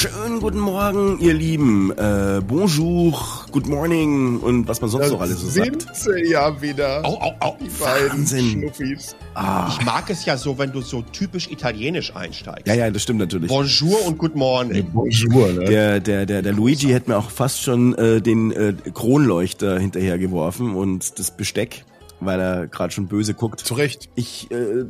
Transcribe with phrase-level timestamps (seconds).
[0.00, 1.90] Schönen guten Morgen, ihr Lieben.
[1.98, 3.18] Äh, bonjour,
[3.50, 5.96] good morning und was man sonst Das noch alles so sind sagt.
[5.96, 7.04] sie ja wieder.
[7.04, 7.56] Au, au, au.
[7.60, 8.48] Die beiden Wahnsinn.
[8.48, 9.16] Schnuffis.
[9.34, 12.68] Ah, Ich mag es ja so, wenn du so typisch italienisch einsteigst.
[12.68, 13.48] ja, ja, das stimmt natürlich.
[13.48, 14.88] Bonjour und good morning.
[14.92, 15.64] Bonjour, ne?
[15.64, 20.76] Der, der, der, der Luigi hätte mir auch fast schon äh, den äh, Kronleuchter hinterhergeworfen
[20.76, 21.84] und das Besteck,
[22.20, 23.60] weil er gerade schon böse guckt.
[23.60, 24.08] Zu Recht.
[24.14, 24.84] Ich, äh,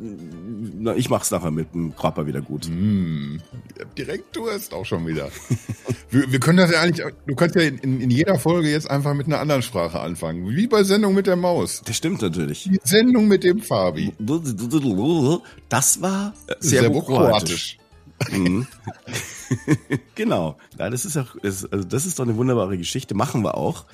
[0.79, 2.67] na, ich mach's nachher mit dem Körper wieder gut.
[2.69, 3.37] Mm,
[3.97, 5.29] direkt Durst auch schon wieder.
[6.09, 9.13] wir, wir können das ja eigentlich, du kannst ja in, in jeder Folge jetzt einfach
[9.13, 10.49] mit einer anderen Sprache anfangen.
[10.49, 11.81] Wie bei Sendung mit der Maus.
[11.85, 12.63] Das stimmt natürlich.
[12.63, 14.13] Die Sendung mit dem Fabi.
[15.69, 17.77] Das war äh, serbokroatisch.
[18.31, 18.67] Mhm.
[20.15, 20.57] genau.
[20.77, 23.15] Ja, das ist auch, das, also das ist doch eine wunderbare Geschichte.
[23.15, 23.85] Machen wir auch.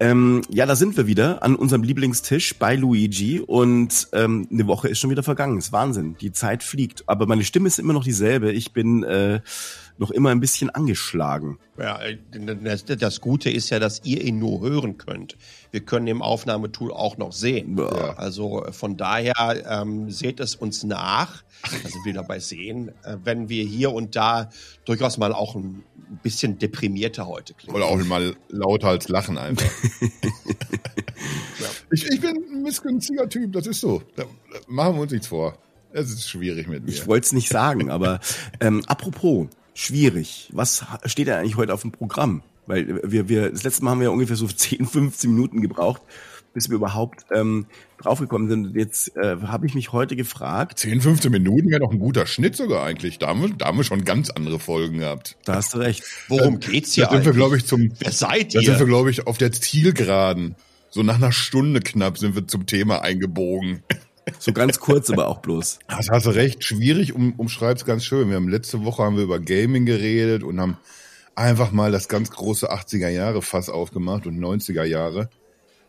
[0.00, 4.88] Ähm, ja, da sind wir wieder an unserem Lieblingstisch bei Luigi und ähm, eine Woche
[4.88, 5.58] ist schon wieder vergangen.
[5.58, 6.16] Ist Wahnsinn.
[6.20, 7.04] Die Zeit fliegt.
[7.08, 8.50] Aber meine Stimme ist immer noch dieselbe.
[8.52, 9.40] Ich bin äh,
[9.98, 11.58] noch immer ein bisschen angeschlagen.
[11.78, 12.00] Ja,
[12.30, 15.36] das, das Gute ist ja, dass ihr ihn nur hören könnt.
[15.70, 17.78] Wir können im Aufnahmetool auch noch sehen.
[17.78, 18.14] Ja.
[18.14, 19.34] Also äh, von daher
[19.68, 21.42] ähm, seht es uns nach,
[21.84, 24.50] also wieder bei sehen, äh, wenn wir hier und da
[24.84, 25.82] durchaus mal auch ein
[26.22, 27.74] bisschen deprimierter heute klingen.
[27.74, 29.70] Oder auch mal lauter als lachen einfach.
[31.90, 34.02] ich, ich bin ein missgünstiger Typ, das ist so.
[34.16, 35.56] Da, da machen wir uns nichts vor.
[35.92, 36.90] Es ist schwierig mit mir.
[36.90, 38.20] Ich wollte es nicht sagen, aber
[38.60, 40.48] ähm, apropos, schwierig.
[40.52, 42.42] Was steht denn eigentlich heute auf dem Programm?
[42.66, 46.02] Weil wir, wir, das letzte Mal haben wir ja ungefähr so 10, 15 Minuten gebraucht,
[46.54, 47.66] bis wir überhaupt ähm,
[47.98, 48.66] draufgekommen sind.
[48.68, 52.26] Und jetzt äh, habe ich mich heute gefragt, 10, 15 Minuten wäre doch ein guter
[52.26, 53.18] Schnitt sogar eigentlich.
[53.18, 55.36] Da haben, wir, da haben wir schon ganz andere Folgen gehabt.
[55.44, 56.04] da hast du recht.
[56.28, 57.36] Worum geht's hier Da sind wir, eigentlich?
[57.36, 58.86] glaube ich, zum, Wer seid da sind wir, ihr?
[58.86, 60.54] glaube ich, auf der Zielgeraden.
[60.90, 63.82] So nach einer Stunde knapp sind wir zum Thema eingebogen.
[64.38, 65.80] So ganz kurz, aber auch bloß.
[65.88, 68.28] Das hast du recht, schwierig, um, umschreib's ganz schön.
[68.28, 70.76] Wir haben letzte Woche haben wir über Gaming geredet und haben
[71.34, 75.28] einfach mal das ganz große 80er Jahre Fass aufgemacht und 90er Jahre.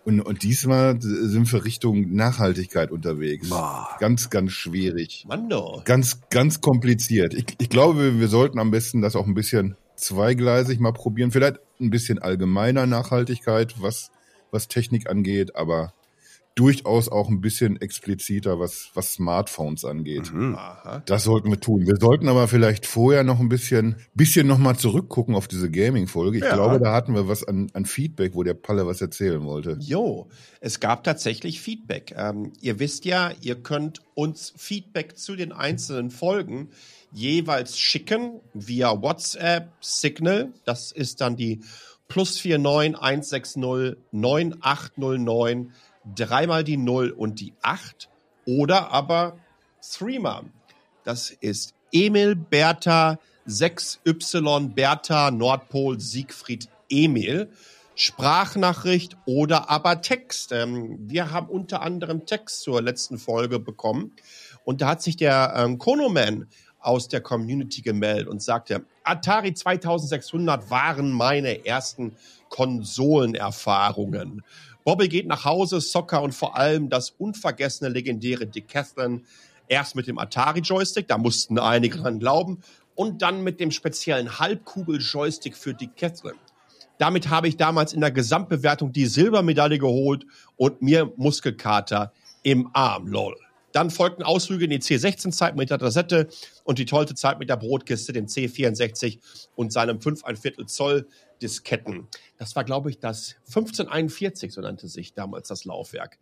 [0.05, 3.49] Und, und diesmal sind wir Richtung Nachhaltigkeit unterwegs.
[3.49, 3.95] Boah.
[3.99, 5.25] Ganz, ganz schwierig.
[5.27, 5.81] Mando.
[5.85, 7.33] Ganz, ganz kompliziert.
[7.33, 11.31] Ich, ich glaube, wir sollten am besten das auch ein bisschen zweigleisig mal probieren.
[11.31, 14.11] Vielleicht ein bisschen allgemeiner Nachhaltigkeit, was,
[14.51, 15.93] was Technik angeht, aber
[16.55, 20.31] durchaus auch ein bisschen expliziter, was, was Smartphones angeht.
[20.31, 20.55] Mhm.
[20.55, 21.01] Aha.
[21.05, 21.87] Das sollten wir tun.
[21.87, 26.37] Wir sollten aber vielleicht vorher noch ein bisschen, bisschen noch mal zurückgucken auf diese Gaming-Folge.
[26.37, 26.53] Ich Ja.
[26.53, 29.77] glaube, da hatten wir was an, an Feedback, wo der Palle was erzählen wollte.
[29.79, 30.27] Jo,
[30.59, 32.13] es gab tatsächlich Feedback.
[32.17, 36.69] Ähm, ihr wisst ja, ihr könnt uns Feedback zu den einzelnen Folgen
[37.11, 40.51] jeweils schicken via WhatsApp, Signal.
[40.65, 41.61] Das ist dann die
[42.07, 43.61] plus 49 160
[44.11, 45.71] 9809
[46.15, 48.09] dreimal die 0 und die 8
[48.45, 49.37] oder aber
[49.81, 50.43] Threema.
[51.03, 57.51] Das ist Emil Bertha 6Y Bertha Nordpol Siegfried Emil.
[57.95, 60.51] Sprachnachricht oder aber Text.
[60.51, 64.13] Ähm, wir haben unter anderem Text zur letzten Folge bekommen
[64.63, 66.47] und da hat sich der ähm, Konoman
[66.79, 72.15] aus der Community gemeldet und sagte, Atari 2600 waren meine ersten
[72.49, 74.43] Konsolenerfahrungen.
[74.83, 79.23] Bobby geht nach Hause, Soccer und vor allem das unvergessene legendäre Decathlon
[79.67, 82.61] erst mit dem Atari-Joystick, da mussten einige dran glauben,
[82.95, 86.33] und dann mit dem speziellen Halbkugel-Joystick für Decathlon.
[86.99, 90.25] Damit habe ich damals in der Gesamtbewertung die Silbermedaille geholt
[90.57, 93.35] und mir Muskelkater im Arm, lol.
[93.71, 96.27] Dann folgten Ausflüge in die C16-Zeit mit der Tassette
[96.63, 99.17] und die tolle Zeit mit der Brotkiste, dem C64
[99.55, 101.07] und seinem 5 ein Viertel Zoll
[101.43, 102.07] Disketten.
[102.37, 106.17] Das war, glaube ich, das 1541, so nannte sich damals das Laufwerk.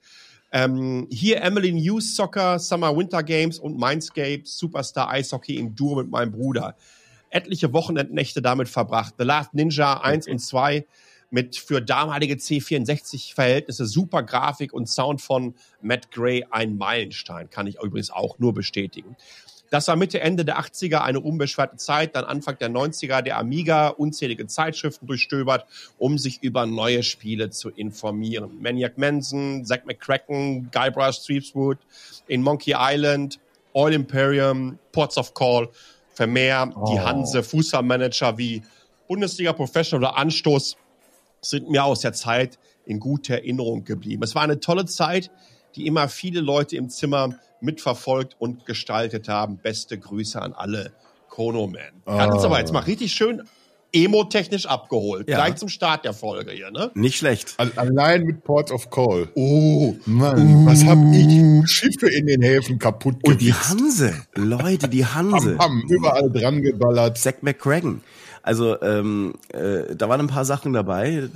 [0.51, 6.09] Ähm, hier Emily News Soccer, Summer Winter Games und Mindscape Superstar Eishockey im Duo mit
[6.09, 6.75] meinem Bruder.
[7.29, 9.13] Etliche Wochenendnächte damit verbracht.
[9.17, 10.85] The Last Ninja 1 und 2
[11.29, 17.49] mit für damalige C64-Verhältnisse super Grafik und Sound von Matt Gray ein Meilenstein.
[17.49, 19.15] Kann ich übrigens auch nur bestätigen.
[19.71, 23.87] Das war Mitte, Ende der 80er eine unbeschwerte Zeit, dann Anfang der 90er der Amiga
[23.87, 25.65] unzählige Zeitschriften durchstöbert,
[25.97, 28.61] um sich über neue Spiele zu informieren.
[28.61, 31.77] Maniac Manson, Zack McCracken, Guybrush Threepwood,
[32.27, 33.39] in Monkey Island,
[33.71, 35.69] Oil Imperium, Ports of Call,
[36.13, 38.61] Vermeer, die Hanse, Fußballmanager wie
[39.07, 40.75] Bundesliga Professional oder Anstoß
[41.39, 44.21] sind mir aus der Zeit in guter Erinnerung geblieben.
[44.23, 45.31] Es war eine tolle Zeit,
[45.77, 49.57] die immer viele Leute im Zimmer mitverfolgt und gestaltet haben.
[49.57, 50.93] Beste Grüße an alle
[51.29, 52.01] Kono-Man.
[52.05, 52.47] Er hat uns Ah.
[52.47, 53.43] aber jetzt mal richtig schön
[53.93, 55.29] emo-technisch abgeholt.
[55.29, 55.37] Ja.
[55.37, 56.91] Gleich zum Start der Folge hier, ne?
[56.93, 57.55] Nicht schlecht.
[57.75, 59.27] Allein mit Ports of Call.
[59.35, 60.65] Oh, Mann, uh.
[60.65, 63.27] was hab ich Schiffe in den Häfen kaputt gemacht.
[63.33, 65.57] Und die Hanse, Leute, die Hanse.
[65.57, 67.17] Haben, haben überall dran geballert.
[67.17, 68.01] Zack McCracken.
[68.43, 71.29] Also, ähm, äh, da waren ein paar Sachen dabei,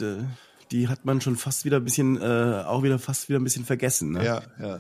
[0.71, 3.65] die hat man schon fast wieder ein bisschen, äh, auch wieder fast wieder ein bisschen
[3.65, 4.13] vergessen.
[4.13, 4.25] Ne?
[4.25, 4.79] Ja, ja.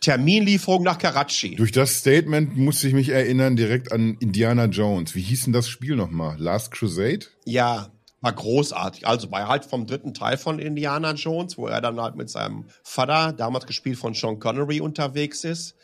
[0.00, 1.56] Terminlieferung nach Karachi.
[1.56, 5.14] Durch das Statement musste ich mich erinnern direkt an Indiana Jones.
[5.14, 6.36] Wie hieß denn das Spiel nochmal?
[6.38, 7.26] Last Crusade?
[7.44, 7.90] Ja,
[8.20, 9.06] war großartig.
[9.06, 12.64] Also bei halt vom dritten Teil von Indiana Jones, wo er dann halt mit seinem
[12.82, 15.76] Vater, damals gespielt von Sean Connery, unterwegs ist.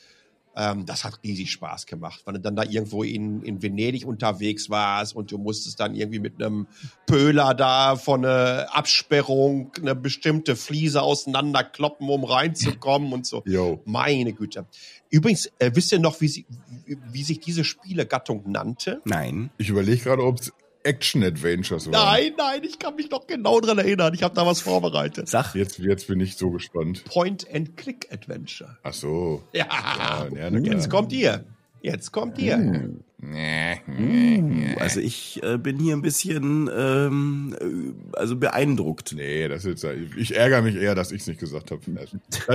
[0.54, 4.68] Ähm, das hat riesig Spaß gemacht, weil du dann da irgendwo in, in Venedig unterwegs
[4.68, 6.66] warst und du musstest dann irgendwie mit einem
[7.06, 13.42] Pöhler da von einer Absperrung eine bestimmte Fliese auseinanderkloppen, um reinzukommen und so.
[13.46, 13.80] Yo.
[13.84, 14.66] Meine Güte.
[15.10, 16.46] Übrigens, äh, wisst ihr noch, wie, sie,
[16.84, 19.00] wie, wie sich diese Spielegattung nannte?
[19.04, 19.50] Nein.
[19.58, 20.52] Ich überlege gerade, ob es
[20.84, 21.92] Action-Adventures waren.
[21.92, 24.14] Nein, nein, ich kann mich noch genau dran erinnern.
[24.14, 25.28] Ich habe da was vorbereitet.
[25.28, 25.54] Sag.
[25.54, 27.04] Jetzt, jetzt bin ich so gespannt.
[27.04, 28.78] Point-and-Click-Adventure.
[28.82, 29.42] Ach so.
[29.52, 29.66] Ja.
[30.34, 31.44] ja, ja jetzt kommt ihr.
[31.82, 32.56] Jetzt kommt ihr.
[32.56, 33.04] Hm.
[33.24, 39.12] Uh, also ich äh, bin hier ein bisschen ähm, äh, also beeindruckt.
[39.12, 39.84] Nee, das ist
[40.16, 41.80] ich ärgere mich eher, dass ich es nicht gesagt habe.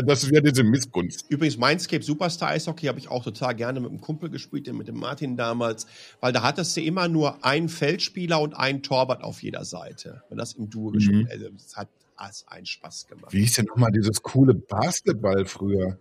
[0.05, 1.25] Das wäre diese Missgunst.
[1.29, 4.97] Übrigens Mindscape Superstar Eishockey habe ich auch total gerne mit einem Kumpel gespielt, mit dem
[4.97, 5.87] Martin damals,
[6.19, 10.23] weil da hattest du immer nur einen Feldspieler und einen Torwart auf jeder Seite.
[10.27, 10.93] Wenn das im Duo mhm.
[10.93, 11.87] gespielt, also das hat
[12.17, 13.31] alles einen Spaß gemacht.
[13.31, 15.97] Wie hieß denn nochmal dieses coole Basketball früher?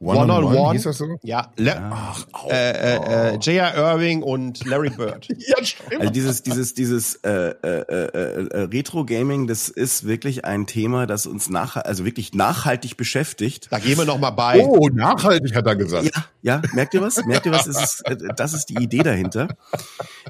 [0.00, 0.72] One, on, on, one.
[0.74, 1.18] Hieß das so?
[1.24, 1.52] Ja.
[1.56, 3.74] Le Ach, oh, äh, äh, äh, J.R.
[3.74, 5.26] Irving und Larry Bird.
[5.38, 6.00] ja, stimmt.
[6.00, 11.26] Also dieses, dieses, dieses äh, äh, äh, äh, Retro-Gaming, das ist wirklich ein Thema, das
[11.26, 13.66] uns nach, also wirklich nachhaltig beschäftigt.
[13.72, 14.64] Da gehen wir noch mal bei.
[14.64, 16.04] Oh, nachhaltig hat er gesagt.
[16.14, 16.62] Ja, ja.
[16.74, 17.24] Merkt ihr was?
[17.24, 17.64] Merkt ihr was?
[17.64, 19.48] Das ist, äh, das ist die Idee dahinter.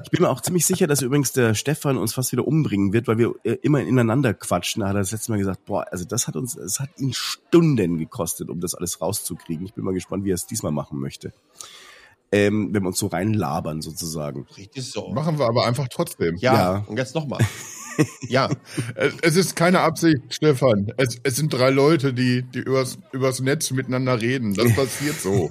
[0.03, 3.07] Ich bin mir auch ziemlich sicher, dass übrigens der Stefan uns fast wieder umbringen wird,
[3.07, 4.81] weil wir äh, immer ineinander quatschen.
[4.81, 7.13] Da hat er das letzte Mal gesagt, boah, also das hat uns, es hat ihn
[7.13, 9.65] Stunden gekostet, um das alles rauszukriegen kriegen.
[9.65, 11.33] Ich bin mal gespannt, wie er es diesmal machen möchte.
[12.31, 14.45] Ähm, wenn wir uns so reinlabern sozusagen.
[14.55, 15.09] Richtig so.
[15.09, 16.35] Machen wir aber einfach trotzdem.
[16.37, 16.85] Ja, ja.
[16.85, 17.39] und jetzt nochmal.
[18.29, 18.49] ja.
[19.23, 20.93] Es ist keine Absicht, Stefan.
[20.97, 24.53] Es, es sind drei Leute, die, die übers, übers Netz miteinander reden.
[24.53, 25.49] Das passiert so.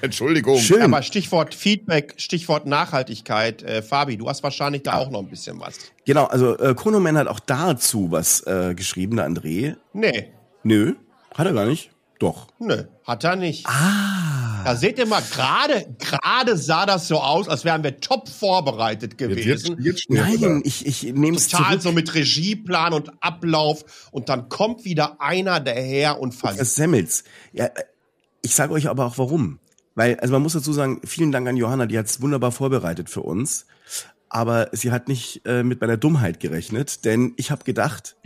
[0.00, 0.58] Entschuldigung.
[0.58, 0.82] Schön.
[0.82, 3.62] Aber Stichwort Feedback, Stichwort Nachhaltigkeit.
[3.62, 5.78] Äh, Fabi, du hast wahrscheinlich da auch noch ein bisschen was.
[6.04, 9.76] Genau, also äh, Konoman hat auch dazu was äh, geschrieben, der André.
[9.92, 10.32] Nee.
[10.64, 10.94] Nö,
[11.32, 11.93] hat er gar nicht.
[12.18, 12.48] Doch.
[12.58, 13.66] Nö, hat er nicht.
[13.66, 14.62] Ah.
[14.64, 19.18] Da seht ihr mal, gerade gerade sah das so aus, als wären wir top vorbereitet
[19.18, 19.76] gewesen.
[19.78, 24.48] Jetzt, jetzt Nein, ich, ich nehme es Total so mit Regieplan und Ablauf und dann
[24.48, 27.24] kommt wieder einer daher und versemmelt.
[27.52, 27.68] Ja,
[28.40, 29.58] ich sage euch aber auch warum.
[29.94, 33.10] Weil, also man muss dazu sagen, vielen Dank an Johanna, die hat es wunderbar vorbereitet
[33.10, 33.66] für uns.
[34.28, 38.16] Aber sie hat nicht äh, mit meiner Dummheit gerechnet, denn ich habe gedacht,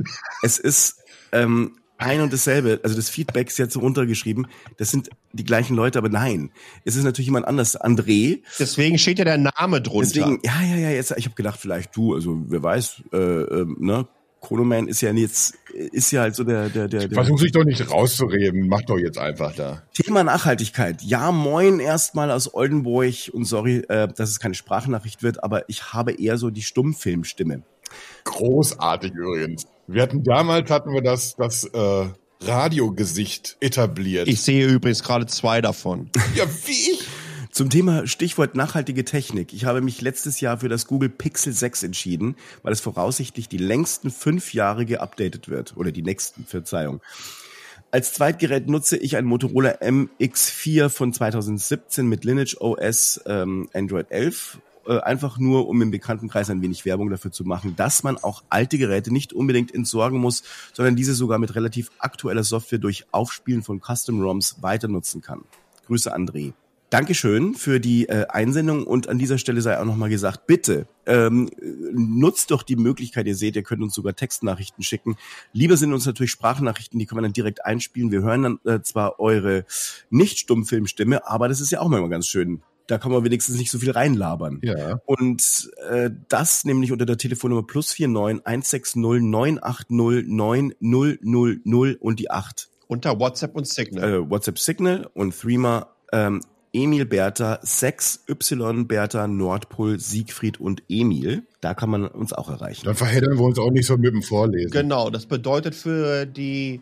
[0.42, 1.02] es ist
[1.32, 4.46] ähm, ein und dasselbe, also das Feedback ist jetzt so runtergeschrieben,
[4.76, 6.50] das sind die gleichen Leute, aber nein,
[6.84, 8.40] es ist natürlich jemand anders, André.
[8.58, 10.08] Deswegen steht ja der Name drunter.
[10.14, 13.66] Deswegen, ja, ja, ja, jetzt, ich habe gedacht, vielleicht du, also wer weiß, äh, äh,
[13.78, 14.06] ne,
[14.40, 17.10] Chronoman ist ja jetzt, ist ja halt so der, der, der.
[17.10, 19.82] Versuch sich doch nicht rauszureden, mach doch jetzt einfach da.
[19.92, 21.02] Thema Nachhaltigkeit.
[21.02, 25.92] Ja, moin erstmal aus Oldenburg und sorry, äh, dass es keine Sprachnachricht wird, aber ich
[25.92, 27.62] habe eher so die Stummfilmstimme.
[28.24, 29.66] Großartig übrigens.
[29.88, 32.06] Wir hatten damals hatten wir das, das äh,
[32.42, 34.28] Radiogesicht etabliert.
[34.28, 36.10] Ich sehe übrigens gerade zwei davon.
[36.34, 37.08] ja, wie ich.
[37.50, 39.54] Zum Thema Stichwort nachhaltige Technik.
[39.54, 43.56] Ich habe mich letztes Jahr für das Google Pixel 6 entschieden, weil es voraussichtlich die
[43.56, 45.74] längsten fünf Jahre geupdatet wird.
[45.78, 47.00] Oder die nächsten, Verzeihung.
[47.90, 54.58] Als Zweitgerät nutze ich ein Motorola MX4 von 2017 mit Lineage OS ähm, Android 11
[54.88, 58.42] äh, einfach nur, um im Bekanntenkreis ein wenig Werbung dafür zu machen, dass man auch
[58.48, 60.42] alte Geräte nicht unbedingt entsorgen muss,
[60.72, 65.42] sondern diese sogar mit relativ aktueller Software durch Aufspielen von Custom ROMs weiter nutzen kann.
[65.86, 66.54] Grüße André.
[66.90, 71.50] Dankeschön für die äh, Einsendung und an dieser Stelle sei auch nochmal gesagt, bitte ähm,
[71.92, 75.18] nutzt doch die Möglichkeit, ihr seht, ihr könnt uns sogar Textnachrichten schicken.
[75.52, 78.10] Lieber sind uns natürlich Sprachnachrichten, die können wir dann direkt einspielen.
[78.10, 79.66] Wir hören dann äh, zwar eure
[80.08, 83.78] Nicht-Stummfilmstimme, aber das ist ja auch mal ganz schön, da kann man wenigstens nicht so
[83.78, 84.60] viel reinlabern.
[84.62, 85.00] Ja.
[85.06, 90.26] Und äh, das nämlich unter der Telefonnummer plus 49 160 980
[90.80, 92.68] 9000 und die 8.
[92.88, 94.12] Unter WhatsApp und Signal.
[94.12, 96.40] Äh, WhatsApp Signal und Threema ähm,
[96.72, 101.42] Emil Bertha 6 Y Bertha Nordpol Siegfried und Emil.
[101.60, 102.86] Da kann man uns auch erreichen.
[102.86, 104.70] Dann verheddern wir uns auch nicht so mit dem Vorlesen.
[104.70, 106.80] Genau, das bedeutet für die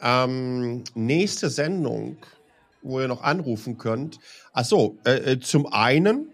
[0.00, 2.18] ähm, nächste Sendung,
[2.82, 4.18] wo ihr noch anrufen könnt,
[4.52, 6.28] Ach so, äh, äh, zum einen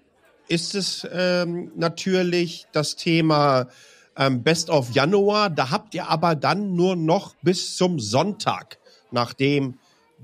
[0.48, 3.68] ist es ähm, natürlich das Thema
[4.16, 5.50] ähm, Best of Januar.
[5.50, 8.78] Da habt ihr aber dann nur noch bis zum Sonntag,
[9.12, 9.78] nachdem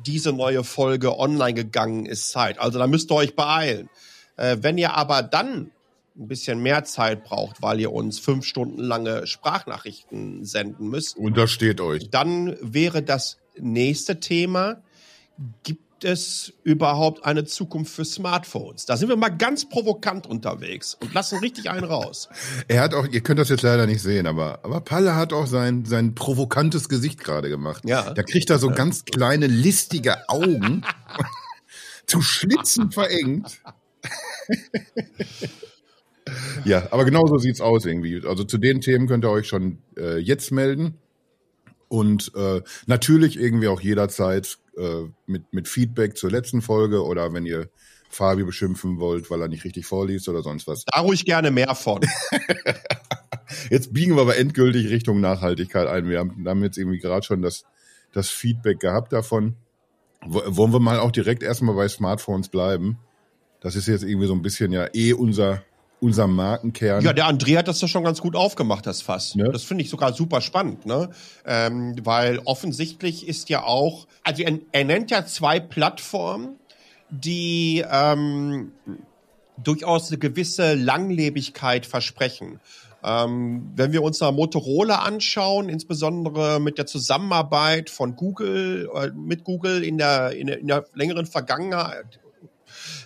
[0.04, 2.58] diese neue Folge online gegangen ist, Zeit.
[2.58, 3.88] Also da müsst ihr euch beeilen.
[4.36, 5.70] Äh, wenn ihr aber dann
[6.16, 11.16] ein bisschen mehr Zeit braucht, weil ihr uns fünf Stunden lange Sprachnachrichten senden müsst.
[11.16, 12.10] Untersteht euch.
[12.10, 14.82] Dann wäre das nächste Thema.
[15.64, 18.86] Gibt es überhaupt eine Zukunft für Smartphones?
[18.86, 22.28] Da sind wir mal ganz provokant unterwegs und lassen richtig einen raus.
[22.68, 25.46] Er hat auch, ihr könnt das jetzt leider nicht sehen, aber, aber Palle hat auch
[25.46, 27.82] sein, sein provokantes Gesicht gerade gemacht.
[27.84, 28.12] Ja.
[28.12, 28.74] Da kriegt er so ja.
[28.74, 30.84] ganz kleine, listige Augen,
[32.06, 33.60] zu Schlitzen verengt.
[36.64, 38.22] ja, aber genau so sieht's aus irgendwie.
[38.26, 40.98] Also zu den Themen könnt ihr euch schon äh, jetzt melden.
[41.94, 47.46] Und äh, natürlich irgendwie auch jederzeit äh, mit, mit Feedback zur letzten Folge oder wenn
[47.46, 47.68] ihr
[48.08, 50.84] Fabio beschimpfen wollt, weil er nicht richtig vorliest oder sonst was.
[50.86, 52.00] Da ruhig gerne mehr von.
[53.70, 56.08] jetzt biegen wir aber endgültig Richtung Nachhaltigkeit ein.
[56.08, 57.62] Wir haben, haben jetzt irgendwie gerade schon das,
[58.12, 59.54] das Feedback gehabt davon.
[60.26, 62.98] Wollen wir mal auch direkt erstmal bei Smartphones bleiben?
[63.60, 65.62] Das ist jetzt irgendwie so ein bisschen ja eh unser
[66.00, 67.02] unser Markenkern.
[67.02, 69.34] Ja, der André hat das ja schon ganz gut aufgemacht, das Fass.
[69.34, 69.50] Ne?
[69.50, 71.10] Das finde ich sogar super spannend, ne?
[71.46, 76.56] Ähm, weil offensichtlich ist ja auch, also er, er nennt ja zwei Plattformen,
[77.10, 78.72] die ähm,
[79.62, 82.60] durchaus eine gewisse Langlebigkeit versprechen.
[83.02, 89.44] Ähm, wenn wir uns da Motorola anschauen, insbesondere mit der Zusammenarbeit von Google, äh, mit
[89.44, 92.20] Google in der, in der, in der längeren Vergangenheit,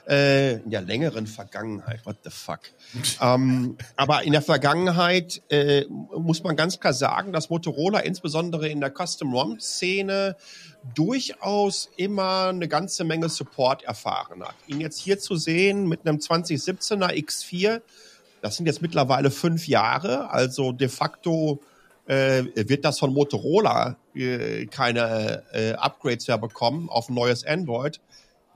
[0.09, 2.61] äh, in der längeren Vergangenheit, what the fuck.
[3.21, 8.81] ähm, aber in der Vergangenheit äh, muss man ganz klar sagen, dass Motorola insbesondere in
[8.81, 10.37] der Custom-ROM-Szene
[10.95, 14.55] durchaus immer eine ganze Menge Support erfahren hat.
[14.67, 17.83] Ihn jetzt hier zu sehen mit einem 2017er X4,
[18.41, 21.61] das sind jetzt mittlerweile fünf Jahre, also de facto
[22.07, 28.00] äh, wird das von Motorola äh, keine äh, Upgrades mehr bekommen auf ein neues Android.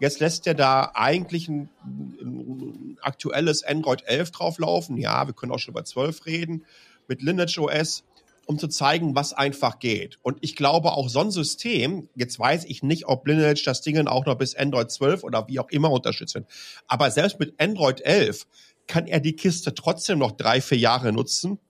[0.03, 4.97] Jetzt lässt er da eigentlich ein, ein aktuelles Android 11 drauflaufen.
[4.97, 6.65] Ja, wir können auch schon über 12 reden
[7.07, 8.03] mit Lineage OS,
[8.47, 10.19] um zu zeigen, was einfach geht.
[10.23, 14.09] Und ich glaube auch so ein System, jetzt weiß ich nicht, ob Lineage das Ding
[14.09, 16.47] auch noch bis Android 12 oder wie auch immer unterstützt wird.
[16.89, 18.49] Aber selbst mit Android 11
[18.89, 21.61] kann er die Kiste trotzdem noch drei, vier Jahre nutzen,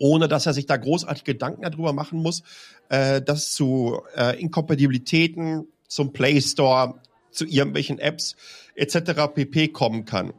[0.00, 2.42] ohne dass er sich da großartig Gedanken darüber machen muss,
[2.88, 7.00] äh, dass zu äh, Inkompatibilitäten zum Play Store
[7.32, 8.36] zu irgendwelchen Apps
[8.74, 9.28] etc.
[9.34, 9.68] pp.
[9.68, 10.32] kommen kann.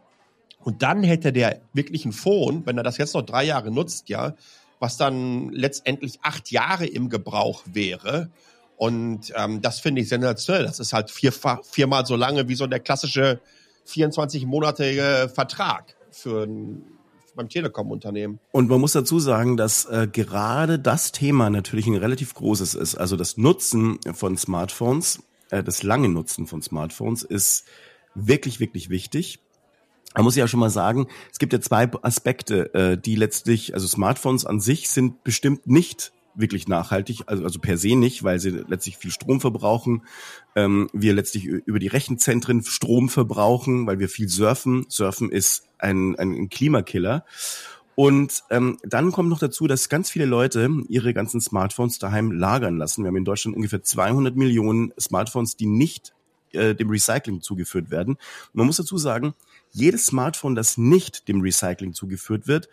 [0.60, 4.10] Und dann hätte der wirklich ein Phone, wenn er das jetzt noch drei Jahre nutzt,
[4.10, 4.36] ja,
[4.80, 8.30] was dann letztendlich acht Jahre im Gebrauch wäre.
[8.78, 10.64] Und ähm, das finde ich sensationell.
[10.64, 13.40] Das ist halt vierfach, viermal so lange wie so der klassische
[13.88, 16.84] 24-monatige Vertrag für ein
[17.36, 18.40] beim Telekom-Unternehmen.
[18.52, 22.96] Und man muss dazu sagen, dass äh, gerade das Thema natürlich ein relativ großes ist.
[22.96, 25.24] Also das Nutzen von Smartphones
[25.54, 27.66] äh, das lange Nutzen von Smartphones ist
[28.16, 29.40] wirklich, wirklich wichtig.
[30.14, 33.88] Da muss ja schon mal sagen, es gibt ja zwei Aspekte, äh, die letztlich, also
[33.88, 38.50] Smartphones an sich sind bestimmt nicht wirklich nachhaltig, also, also per se nicht, weil sie
[38.50, 40.04] letztlich viel Strom verbrauchen.
[40.56, 44.86] Ähm, wir letztlich über die Rechenzentren Strom verbrauchen, weil wir viel surfen.
[44.90, 47.26] Surfen ist ein, ein Klimakiller.
[47.96, 52.78] Und ähm, dann kommt noch dazu, dass ganz viele Leute ihre ganzen Smartphones daheim lagern
[52.78, 53.04] lassen.
[53.04, 56.14] Wir haben in Deutschland ungefähr 200 Millionen Smartphones, die nicht
[56.54, 58.18] äh, dem Recycling zugeführt werden.
[58.54, 59.34] Man muss dazu sagen,
[59.72, 62.70] jedes Smartphone, das nicht dem Recycling zugeführt wird,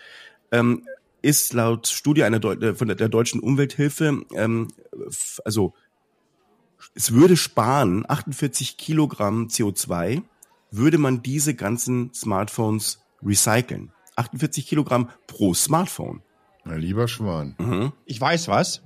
[0.52, 0.86] ähm,
[1.22, 4.68] ist laut Studie einer Deu äh, von der, der deutschen Umwelthilfe, ähm,
[5.44, 5.74] also
[6.94, 10.22] es würde sparen 48 Kilogramm CO2,
[10.70, 13.92] würde man diese ganzen Smartphones recyceln.
[14.20, 16.22] 48 Kilogramm pro Smartphone.
[16.64, 17.54] Na, lieber Schwan.
[17.58, 17.92] Mhm.
[18.04, 18.82] Ich weiß was.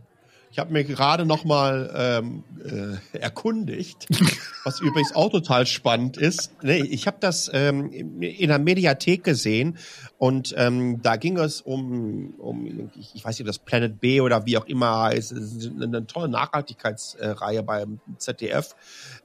[0.55, 4.07] Ich habe mir gerade noch mal ähm, äh, erkundigt,
[4.65, 6.53] was übrigens auch total spannend ist.
[6.63, 9.77] Nee, ich habe das ähm, in der Mediathek gesehen
[10.17, 14.57] und ähm, da ging es um, um ich, weiß nicht, das Planet B oder wie
[14.57, 18.77] auch immer heißt, es ist eine tolle Nachhaltigkeitsreihe beim ZDF.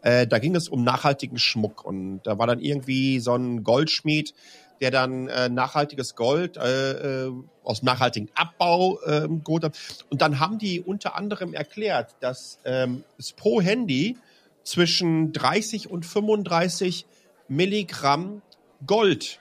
[0.01, 4.33] Äh, da ging es um nachhaltigen Schmuck und da war dann irgendwie so ein Goldschmied,
[4.81, 7.31] der dann äh, nachhaltiges Gold äh, äh,
[7.63, 9.77] aus nachhaltigem Abbau äh, geholt hat.
[10.09, 14.17] Und dann haben die unter anderem erklärt, dass ähm, es pro Handy
[14.63, 17.05] zwischen 30 und 35
[17.47, 18.41] Milligramm
[18.85, 19.39] Gold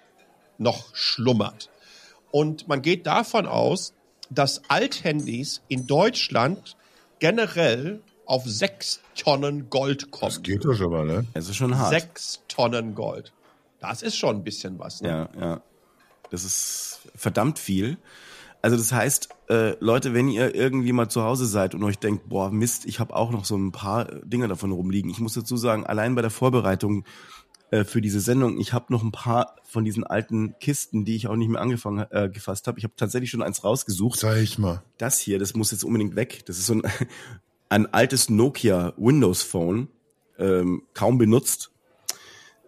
[0.58, 1.70] noch schlummert.
[2.30, 3.94] Und man geht davon aus,
[4.30, 6.76] dass Althandys in Deutschland
[7.18, 10.30] generell auf sechs Tonnen Gold kommen.
[10.30, 11.26] Das geht doch schon mal, ne?
[11.32, 11.90] Es ist schon hart.
[11.90, 13.32] Sechs Tonnen Gold.
[13.80, 15.00] Das ist schon ein bisschen was.
[15.00, 15.08] Ne?
[15.08, 15.62] Ja, ja.
[16.30, 17.98] Das ist verdammt viel.
[18.60, 22.28] Also das heißt, äh, Leute, wenn ihr irgendwie mal zu Hause seid und euch denkt,
[22.28, 25.10] boah, Mist, ich habe auch noch so ein paar Dinge davon rumliegen.
[25.10, 27.04] Ich muss dazu sagen, allein bei der Vorbereitung
[27.70, 31.28] äh, für diese Sendung, ich habe noch ein paar von diesen alten Kisten, die ich
[31.28, 32.78] auch nicht mehr angefangen äh, gefasst habe.
[32.78, 34.18] Ich habe tatsächlich schon eins rausgesucht.
[34.18, 34.82] Zeig ich mal.
[34.96, 36.44] Das hier, das muss jetzt unbedingt weg.
[36.46, 36.82] Das ist so ein,
[37.68, 39.88] ein altes Nokia Windows Phone,
[40.36, 41.70] ähm, kaum benutzt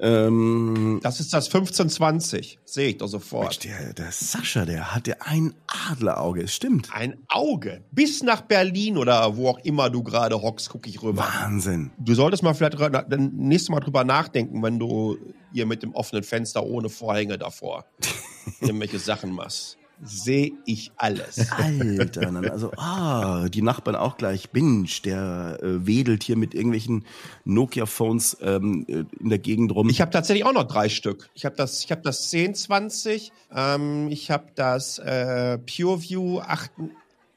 [0.00, 3.44] ähm, das ist das 1520, sehe ich doch sofort.
[3.44, 5.54] Mensch, der, der Sascha, der hatte ein
[5.90, 6.88] Adlerauge, stimmt.
[6.92, 7.82] Ein Auge.
[7.92, 11.22] Bis nach Berlin oder wo auch immer du gerade hockst, gucke ich rüber.
[11.22, 11.90] Wahnsinn.
[11.98, 15.18] Du solltest mal vielleicht dann nächstes Mal drüber nachdenken, wenn du
[15.52, 17.84] hier mit dem offenen Fenster ohne Vorhänge davor
[18.60, 21.50] irgendwelche Sachen machst sehe ich alles.
[21.50, 24.50] Alter, also ah, die Nachbarn auch gleich.
[24.50, 27.04] Binge, der äh, wedelt hier mit irgendwelchen
[27.44, 29.88] Nokia-Phones ähm, äh, in der Gegend rum.
[29.88, 31.28] Ich habe tatsächlich auch noch drei Stück.
[31.34, 36.70] Ich habe das, ich habe das 1020, ähm, ich habe das äh, PureView 8,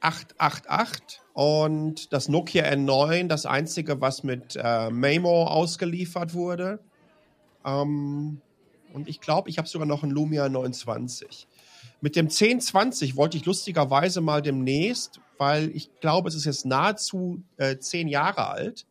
[0.00, 6.80] 888 und das Nokia N9, das einzige, was mit äh, Memo ausgeliefert wurde.
[7.64, 8.40] Ähm,
[8.92, 11.48] und ich glaube, ich habe sogar noch ein Lumia 920.
[12.00, 17.42] Mit dem 1020 wollte ich lustigerweise mal demnächst, weil ich glaube, es ist jetzt nahezu
[17.56, 18.86] äh, zehn Jahre alt,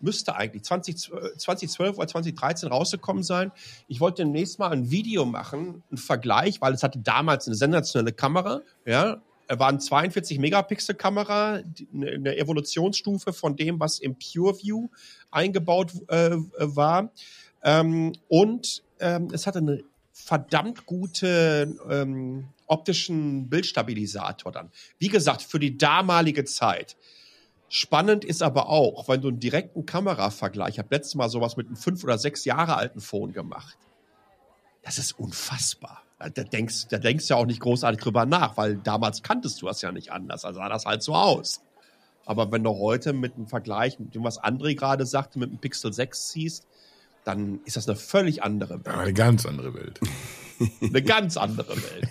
[0.00, 3.52] müsste eigentlich 20, 2012 oder 2013 rausgekommen sein.
[3.86, 8.12] Ich wollte demnächst mal ein Video machen, einen Vergleich, weil es hatte damals eine sensationelle
[8.12, 11.60] Kamera, ja, war eine 42 Megapixel Kamera,
[11.92, 14.88] eine Evolutionsstufe von dem, was im PureView
[15.30, 17.10] eingebaut äh, war.
[17.62, 19.82] Ähm, und ähm, es hatte eine
[20.20, 24.70] verdammt gute ähm, optischen Bildstabilisator dann.
[24.98, 26.96] Wie gesagt, für die damalige Zeit.
[27.68, 31.66] Spannend ist aber auch, wenn du einen direkten Kameravergleich, ich habe letztes Mal sowas mit
[31.66, 33.78] einem fünf oder sechs Jahre alten Phone gemacht.
[34.82, 36.02] Das ist unfassbar.
[36.18, 39.66] Da denkst, da denkst du ja auch nicht großartig drüber nach, weil damals kanntest du
[39.66, 40.44] das ja nicht anders.
[40.44, 41.62] Also sah das halt so aus.
[42.26, 45.58] Aber wenn du heute mit einem Vergleich, mit dem, was André gerade sagte, mit einem
[45.58, 46.66] Pixel 6 siehst,
[47.24, 48.96] dann ist das eine völlig andere Welt.
[48.96, 50.00] Eine ganz andere Welt.
[50.80, 52.08] eine ganz andere Welt.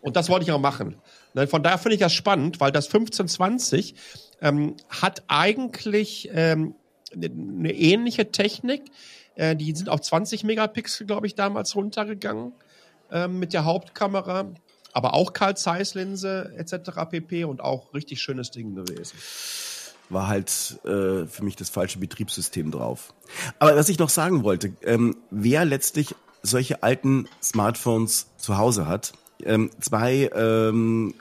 [0.00, 0.96] Und das wollte ich auch machen.
[1.34, 3.94] Ne, von daher finde ich das spannend, weil das 1520
[4.40, 6.74] ähm, hat eigentlich ähm,
[7.12, 8.82] eine ne ähnliche Technik.
[9.34, 12.52] Äh, die sind auf 20 Megapixel, glaube ich, damals runtergegangen
[13.10, 14.52] äh, mit der Hauptkamera.
[14.92, 16.90] Aber auch Carl Zeiss Linse etc.
[17.10, 17.44] pp.
[17.44, 19.16] und auch richtig schönes Ding gewesen
[20.12, 23.14] war halt äh, für mich das falsche Betriebssystem drauf.
[23.58, 29.12] Aber was ich noch sagen wollte, ähm, wer letztlich solche alten Smartphones zu Hause hat,
[29.44, 31.14] ähm, zwei ähm,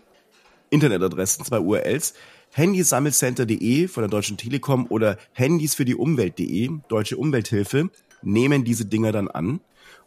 [0.69, 2.13] Internetadressen, zwei URLs,
[2.51, 7.89] handysammelcenter.de von der Deutschen Telekom oder handys für die Umwelt.de, Deutsche Umwelthilfe,
[8.21, 9.62] nehmen diese Dinger dann an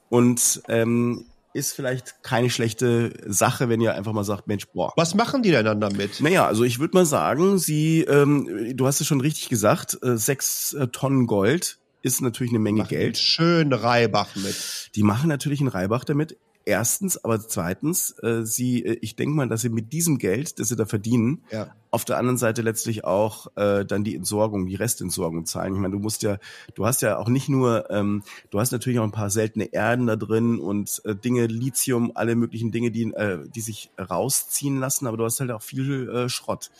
[0.08, 4.92] und ähm, ist vielleicht keine schlechte Sache, wenn ihr einfach mal sagt, Mensch, boah.
[4.96, 6.20] Was machen die denn dann damit?
[6.20, 10.16] Naja, also ich würde mal sagen, sie, ähm, du hast es schon richtig gesagt, äh,
[10.16, 13.18] sechs äh, Tonnen Gold ist natürlich eine Menge machen Geld.
[13.18, 14.90] Schön Reibach mit.
[14.94, 16.36] Die machen natürlich einen Reibach damit.
[16.66, 20.68] Erstens, aber zweitens, äh, sie, äh, ich denke mal, dass sie mit diesem Geld, das
[20.68, 21.74] sie da verdienen, ja.
[21.90, 25.74] auf der anderen Seite letztlich auch äh, dann die Entsorgung, die Restentsorgung zahlen.
[25.74, 26.38] Ich meine, du musst ja,
[26.74, 30.06] du hast ja auch nicht nur, ähm, du hast natürlich auch ein paar seltene Erden
[30.06, 35.06] da drin und äh, Dinge, Lithium, alle möglichen Dinge, die, äh, die sich rausziehen lassen,
[35.06, 36.70] aber du hast halt auch viel äh, Schrott.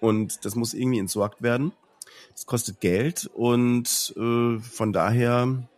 [0.00, 1.72] Und das muss irgendwie entsorgt werden.
[2.32, 5.68] Das kostet Geld und äh, von daher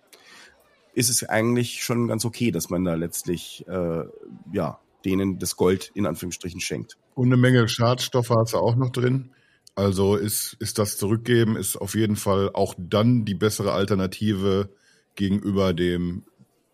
[0.95, 4.05] ist es eigentlich schon ganz okay, dass man da letztlich äh,
[4.53, 6.97] ja denen das Gold in Anführungsstrichen schenkt.
[7.15, 9.31] Und eine Menge Schadstoffe hat es auch noch drin.
[9.75, 14.69] Also ist, ist das Zurückgeben, ist auf jeden Fall auch dann die bessere Alternative
[15.15, 16.25] gegenüber dem,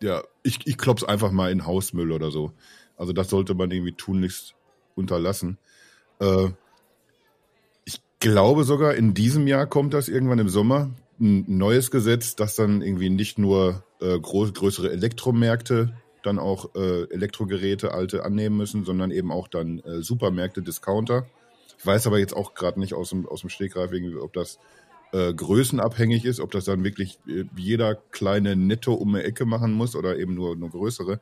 [0.02, 2.52] ja, ich, ich klopf's einfach mal in Hausmüll oder so.
[2.96, 4.54] Also das sollte man irgendwie tunlichst
[4.94, 5.58] unterlassen.
[6.18, 6.48] Äh,
[7.84, 12.56] ich glaube sogar, in diesem Jahr kommt das irgendwann im Sommer ein neues Gesetz, das
[12.56, 15.94] dann irgendwie nicht nur äh, groß, größere Elektromärkte
[16.26, 21.26] dann auch äh, Elektrogeräte, alte annehmen müssen, sondern eben auch dann äh, Supermärkte, Discounter.
[21.78, 24.58] Ich weiß aber jetzt auch gerade nicht aus dem, aus dem Stegreif, ob das
[25.12, 29.72] äh, größenabhängig ist, ob das dann wirklich äh, jeder kleine Netto um eine Ecke machen
[29.72, 31.20] muss oder eben nur, nur größere.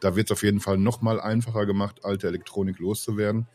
[0.00, 3.46] Da wird es auf jeden Fall noch mal einfacher gemacht, alte Elektronik loszuwerden.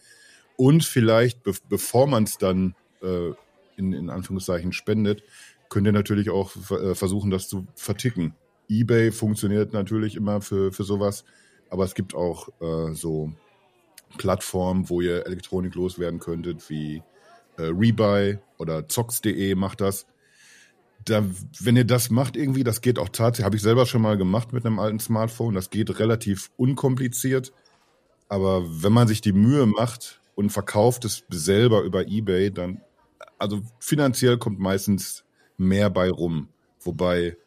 [0.57, 3.31] Und vielleicht, be bevor man es dann äh,
[3.77, 5.23] in, in Anführungszeichen spendet,
[5.69, 8.33] könnt ihr natürlich auch versuchen, das zu verticken.
[8.69, 11.25] eBay funktioniert natürlich immer für, für sowas,
[11.69, 13.31] aber es gibt auch äh, so
[14.17, 17.03] Plattformen, wo ihr Elektronik loswerden könntet, wie
[17.57, 20.05] äh, Rebuy oder Zox.de macht das.
[21.05, 21.23] da,
[21.59, 24.53] wenn ihr das macht irgendwie, das geht auch tatsächlich, habe ich selber schon mal gemacht
[24.53, 27.53] mit einem alten Smartphone, das geht relativ unkompliziert.
[28.27, 32.81] Aber wenn man sich die Mühe macht und verkauft es selber über Ebay, dann,
[33.39, 35.23] also finanziell kommt meistens
[35.57, 36.49] mehr bei rum.
[36.79, 37.37] Wobei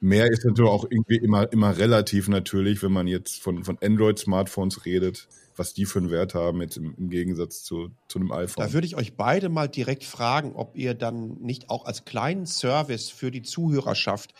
[0.00, 4.84] mehr ist natürlich auch irgendwie immer, immer relativ natürlich, wenn man jetzt von, von Android-Smartphones
[4.84, 5.28] redet
[5.60, 8.66] was die für einen Wert haben, jetzt im, im Gegensatz zu, zu einem iPhone.
[8.66, 12.46] Da würde ich euch beide mal direkt fragen, ob ihr dann nicht auch als kleinen
[12.46, 14.32] Service für die Zuhörerschaft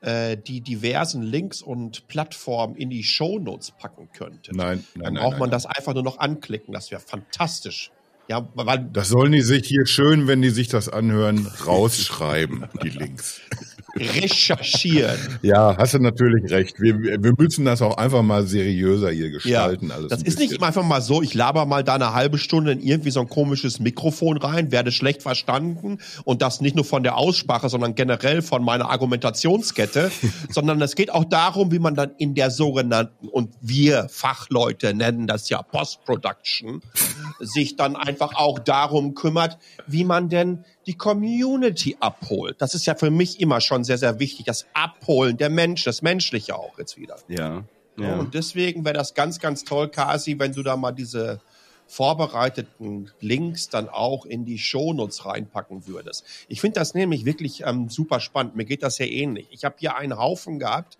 [0.00, 4.54] äh, die diversen Links und Plattformen in die Shownotes packen könntet.
[4.54, 5.56] Nein, nein, Dann braucht nein, man nein.
[5.56, 6.72] das einfach nur noch anklicken.
[6.72, 7.90] Das wäre fantastisch.
[8.28, 12.90] Ja, weil das sollen die sich hier schön, wenn die sich das anhören, rausschreiben, die
[12.90, 13.40] Links
[14.00, 15.18] recherchieren.
[15.42, 16.80] Ja, hast du natürlich recht.
[16.80, 19.88] Wir, wir müssen das auch einfach mal seriöser hier gestalten.
[19.88, 22.72] Ja, alles das ist nicht einfach mal so, ich laber mal da eine halbe Stunde
[22.72, 27.02] in irgendwie so ein komisches Mikrofon rein, werde schlecht verstanden und das nicht nur von
[27.02, 30.10] der Aussprache, sondern generell von meiner Argumentationskette,
[30.50, 35.26] sondern es geht auch darum, wie man dann in der sogenannten, und wir Fachleute nennen
[35.26, 36.82] das ja Post-Production,
[37.40, 42.56] sich dann einfach auch darum kümmert, wie man denn die Community abholt.
[42.60, 44.46] Das ist ja für mich immer schon sehr, sehr wichtig.
[44.46, 47.16] Das Abholen der Mensch, das Menschliche auch jetzt wieder.
[47.28, 47.62] Ja.
[47.98, 48.16] ja.
[48.16, 51.40] Und deswegen wäre das ganz, ganz toll, Kasi, wenn du da mal diese
[51.86, 56.24] vorbereiteten Links dann auch in die Shownotes reinpacken würdest.
[56.48, 58.56] Ich finde das nämlich wirklich ähm, super spannend.
[58.56, 59.46] Mir geht das ja ähnlich.
[59.50, 60.98] Ich habe hier einen Haufen gehabt.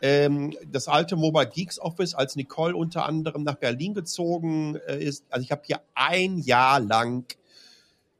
[0.00, 5.24] Ähm, das alte Mobile Geeks Office, als Nicole unter anderem nach Berlin gezogen äh, ist.
[5.30, 7.24] Also ich habe hier ein Jahr lang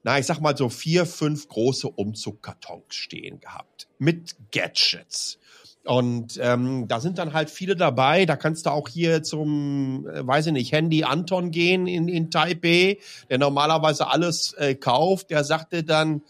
[0.06, 5.40] na, ich sag mal so vier, fünf große Umzugkartons stehen gehabt mit Gadgets.
[5.82, 8.24] Und ähm, da sind dann halt viele dabei.
[8.24, 12.30] Da kannst du auch hier zum, äh, weiß ich nicht, Handy Anton gehen in, in
[12.30, 12.98] Taipei,
[13.30, 15.30] der normalerweise alles äh, kauft.
[15.30, 16.22] Der sagte dann,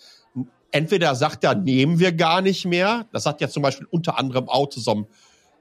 [0.70, 3.06] entweder sagt er, nehmen wir gar nicht mehr.
[3.12, 5.06] Das sagt ja zum Beispiel unter anderem auch zu so einem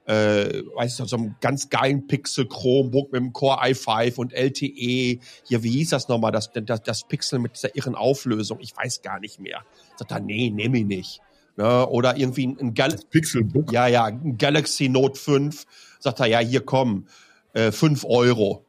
[0.06, 5.18] äh, weißt du, so einem ganz geilen Pixel Chromebook mit dem Core i5 und LTE.
[5.44, 8.58] Hier, wie hieß das nochmal, das, das, das Pixel mit dieser irren Auflösung?
[8.60, 9.62] Ich weiß gar nicht mehr.
[9.96, 11.20] Sagt er, nee, nehme ich nicht.
[11.56, 11.86] Ne?
[11.88, 13.72] Oder irgendwie ein, ein Gal Pixelbook?
[13.72, 15.66] Ja, ja, ein Galaxy Note 5.
[15.98, 17.06] Sagt er, ja, hier komm,
[17.52, 18.64] äh, 5 Euro.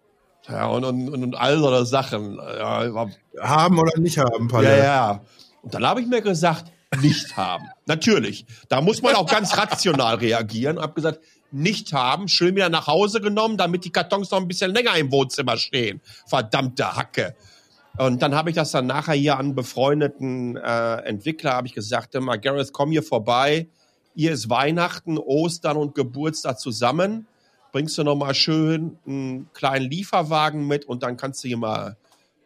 [0.50, 2.38] Ja, und, und, und all so Sachen.
[2.38, 3.08] Ja,
[3.40, 4.70] haben oder nicht haben, Palle.
[4.70, 5.22] Ja, ja.
[5.62, 6.72] Und dann habe ich mir gesagt,
[7.02, 7.66] nicht haben.
[7.86, 8.46] Natürlich.
[8.70, 10.80] Da muss man auch ganz rational reagieren.
[10.80, 11.20] Hab gesagt,
[11.52, 15.12] nicht haben, schön wieder nach Hause genommen, damit die Kartons noch ein bisschen länger im
[15.12, 16.02] Wohnzimmer stehen.
[16.26, 17.36] Verdammte Hacke.
[17.98, 22.14] Und dann habe ich das dann nachher hier an befreundeten äh, Entwickler, habe ich gesagt,
[22.16, 23.70] immer, Gareth, komm hier vorbei.
[24.14, 27.28] Ihr ist Weihnachten, Ostern und Geburtstag zusammen.
[27.72, 31.98] Bringst du noch mal schön einen kleinen Lieferwagen mit und dann kannst du hier mal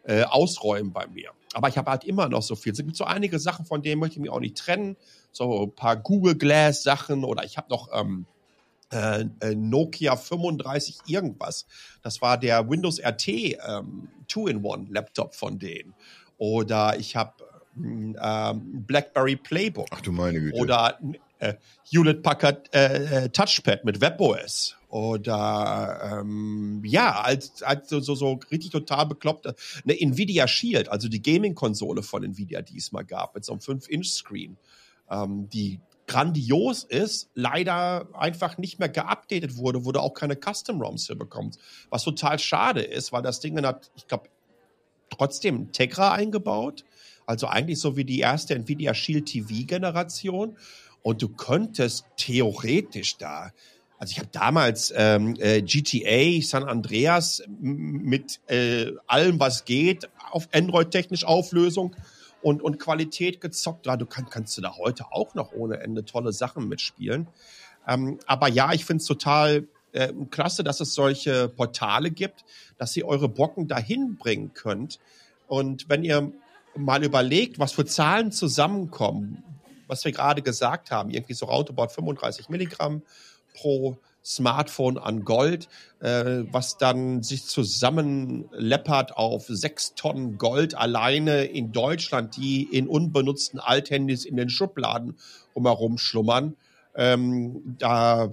[0.04, 1.30] äh, ausräumen bei mir.
[1.54, 2.72] Aber ich habe halt immer noch so viel.
[2.72, 4.96] Es gibt so einige Sachen, von denen möchte ich mich auch nicht trennen.
[5.32, 8.26] So ein paar Google Glass Sachen oder ich habe noch ähm,
[8.92, 11.66] äh, äh, Nokia 35 irgendwas.
[12.02, 15.94] Das war der Windows RT ähm, Two-in-One-Laptop von denen.
[16.38, 17.32] Oder ich habe
[17.76, 19.88] ähm, BlackBerry Playbook.
[19.90, 20.58] Ach du meine Güte.
[20.58, 20.98] Oder
[21.38, 21.54] äh,
[21.90, 24.76] Hewlett Packard äh, äh Touchpad mit WebOS.
[24.92, 31.08] Oder ähm, ja, als, als so, so, so richtig total bekloppt, eine Nvidia Shield, also
[31.08, 34.58] die Gaming-Konsole von Nvidia, die es mal gab, mit so einem 5-Inch-Screen,
[35.10, 41.16] ähm, die grandios ist, leider einfach nicht mehr geupdatet wurde, wurde auch keine Custom-ROMs hier
[41.16, 41.56] bekommt.
[41.88, 44.28] Was total schade ist, weil das Ding hat, ich glaube,
[45.08, 46.84] trotzdem Tegra eingebaut.
[47.24, 50.58] Also eigentlich so wie die erste Nvidia Shield TV-Generation.
[51.00, 53.52] Und du könntest theoretisch da
[54.02, 60.48] also ich habe damals ähm, äh, GTA San Andreas mit äh, allem, was geht, auf
[60.52, 61.94] Android-technisch Auflösung
[62.42, 63.86] und, und Qualität gezockt.
[63.86, 67.28] Du kann, kannst du da heute auch noch ohne Ende tolle Sachen mitspielen.
[67.86, 72.44] Ähm, aber ja, ich finde es total äh, klasse, dass es solche Portale gibt,
[72.78, 74.98] dass ihr eure Brocken dahin bringen könnt.
[75.46, 76.32] Und wenn ihr
[76.74, 79.44] mal überlegt, was für Zahlen zusammenkommen,
[79.86, 83.02] was wir gerade gesagt haben, irgendwie so Autobot 35 Milligramm
[83.54, 85.68] pro Smartphone an Gold,
[86.00, 93.58] äh, was dann sich zusammenleppert auf sechs Tonnen Gold alleine in Deutschland, die in unbenutzten
[93.58, 95.16] Althandys in den Schubladen
[95.56, 96.56] rumherum schlummern.
[96.94, 98.32] Ähm, da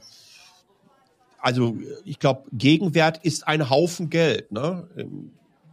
[1.41, 4.51] also ich glaube, Gegenwert ist ein Haufen Geld.
[4.51, 4.87] Ne?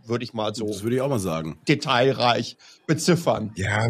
[0.08, 0.66] Würde ich mal so.
[0.66, 1.58] Das würde ich auch mal sagen.
[1.68, 3.52] Detailreich beziffern.
[3.56, 3.88] Ja,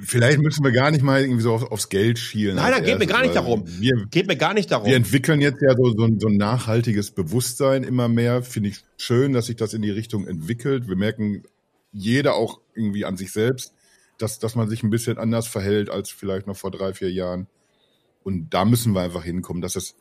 [0.00, 2.56] vielleicht müssen wir gar nicht mal irgendwie so aufs Geld schielen.
[2.56, 3.64] Nein, nein, geht mir gar nicht darum.
[3.66, 4.88] Wir, geht mir gar nicht darum.
[4.88, 8.42] Wir entwickeln jetzt ja so, so, ein, so ein nachhaltiges Bewusstsein immer mehr.
[8.42, 10.88] Finde ich schön, dass sich das in die Richtung entwickelt.
[10.88, 11.42] Wir merken
[11.92, 13.74] jeder auch irgendwie an sich selbst,
[14.18, 17.46] dass, dass man sich ein bisschen anders verhält als vielleicht noch vor drei, vier Jahren.
[18.22, 19.94] Und da müssen wir einfach hinkommen, dass es,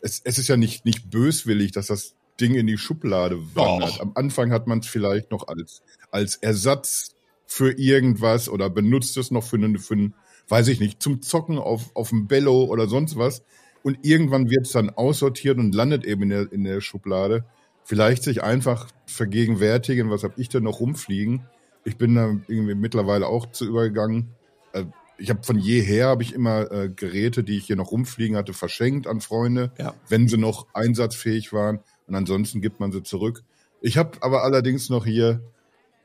[0.00, 4.00] es, es ist ja nicht, nicht böswillig, dass das Ding in die Schublade wandert.
[4.00, 7.14] Am Anfang hat man es vielleicht noch als, als Ersatz
[7.46, 10.14] für irgendwas oder benutzt es noch für einen, für einen,
[10.48, 13.42] weiß ich nicht, zum Zocken auf, auf dem Bello oder sonst was.
[13.82, 17.44] Und irgendwann wird es dann aussortiert und landet eben in der, in der Schublade.
[17.84, 21.46] Vielleicht sich einfach vergegenwärtigen, was habe ich denn noch rumfliegen?
[21.84, 24.28] Ich bin da irgendwie mittlerweile auch zu übergegangen.
[24.72, 24.84] Äh,
[25.18, 28.52] ich habe von jeher habe ich immer äh, Geräte, die ich hier noch rumfliegen hatte,
[28.52, 29.94] verschenkt an Freunde, ja.
[30.08, 31.80] wenn sie noch einsatzfähig waren.
[32.06, 33.42] Und ansonsten gibt man sie zurück.
[33.80, 35.40] Ich habe aber allerdings noch hier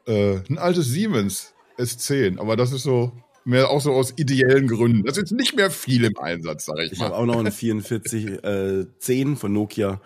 [0.05, 3.11] äh, ein altes Siemens S10, aber das ist so
[3.45, 5.03] mehr auch so aus ideellen Gründen.
[5.03, 7.05] Das ist nicht mehr viel im Einsatz, sage ich, ich mal.
[7.05, 10.01] Ich habe auch noch eine 4410 äh, von Nokia.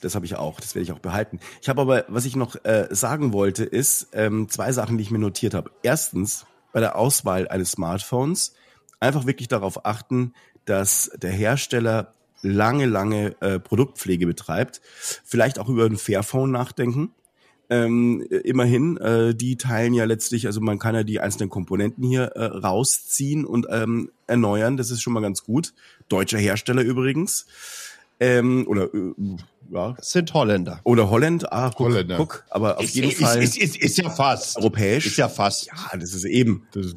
[0.00, 1.38] Das habe ich auch, das werde ich auch behalten.
[1.60, 5.12] Ich habe aber, was ich noch äh, sagen wollte, ist ähm, zwei Sachen, die ich
[5.12, 5.70] mir notiert habe.
[5.84, 8.54] Erstens, bei der Auswahl eines Smartphones
[8.98, 10.32] einfach wirklich darauf achten,
[10.64, 14.80] dass der Hersteller lange, lange äh, Produktpflege betreibt.
[15.24, 17.12] Vielleicht auch über ein Fairphone nachdenken.
[17.70, 22.24] Ähm, immerhin, äh, die teilen ja letztlich, also man kann ja die einzelnen Komponenten hier
[22.34, 24.76] äh, rausziehen und ähm, erneuern.
[24.76, 25.72] Das ist schon mal ganz gut.
[26.08, 27.46] Deutscher Hersteller übrigens.
[28.20, 29.14] Ähm, oder äh,
[29.70, 29.94] ja.
[30.00, 30.80] sind Holländer.
[30.84, 32.16] Oder Holland, ah, guck, Holländer.
[32.16, 33.42] guck aber auf ist, jeden ist, Fall.
[33.42, 34.56] Ist, ist, ist, ja fast.
[34.56, 35.06] Europäisch.
[35.06, 35.66] Ist ja fast.
[35.66, 36.66] Ja, das ist eben.
[36.72, 36.94] Das,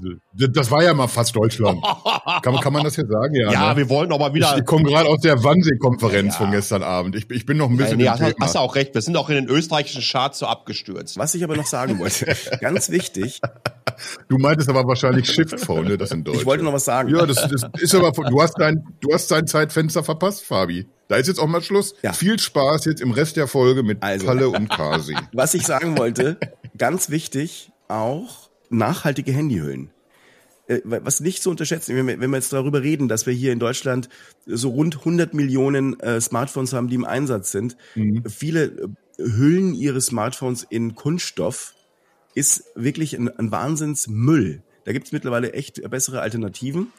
[0.51, 1.83] das war ja mal fast Deutschland.
[2.43, 3.35] kann, kann man das hier sagen?
[3.35, 3.77] Ja, ja ne?
[3.77, 4.53] wir wollen aber wieder.
[4.53, 6.39] Ich, ich komme gerade aus der Wannsee-Konferenz ja.
[6.39, 7.15] von gestern Abend.
[7.15, 7.99] Ich, ich bin noch ein bisschen.
[7.99, 8.93] Ja, nee, hast, du auch recht.
[8.93, 11.17] Wir sind auch in den österreichischen Charts so abgestürzt.
[11.17, 13.41] Was ich aber noch sagen wollte, ganz wichtig.
[14.27, 15.97] Du meintest aber wahrscheinlich Shift-Phone, ne?
[15.97, 16.39] Das sind Deutsche.
[16.39, 17.09] Ich wollte noch was sagen.
[17.09, 20.87] Ja, das, das ist aber, du hast dein, du hast dein Zeitfenster verpasst, Fabi.
[21.07, 21.93] Da ist jetzt auch mal Schluss.
[22.01, 22.13] Ja.
[22.13, 22.54] Viel Spaß
[22.85, 25.15] jetzt im Rest der Folge mit also, Palle und Kasi.
[25.33, 26.37] Was ich sagen wollte,
[26.77, 29.91] ganz wichtig, auch nachhaltige Handyhüllen.
[30.67, 33.51] Äh, was nicht zu unterschätzen, wenn wir, wenn wir jetzt darüber reden, dass wir hier
[33.51, 34.09] in Deutschland
[34.47, 37.77] so rund 100 Millionen äh, Smartphones haben, die im Einsatz sind.
[37.93, 38.23] Mhm.
[38.27, 38.87] Viele äh,
[39.17, 41.75] hüllen ihre Smartphones in Kunststoff,
[42.33, 44.63] ist wirklich ein, ein Wahnsinnsmüll.
[44.85, 46.91] Da gibt es mittlerweile echt bessere Alternativen.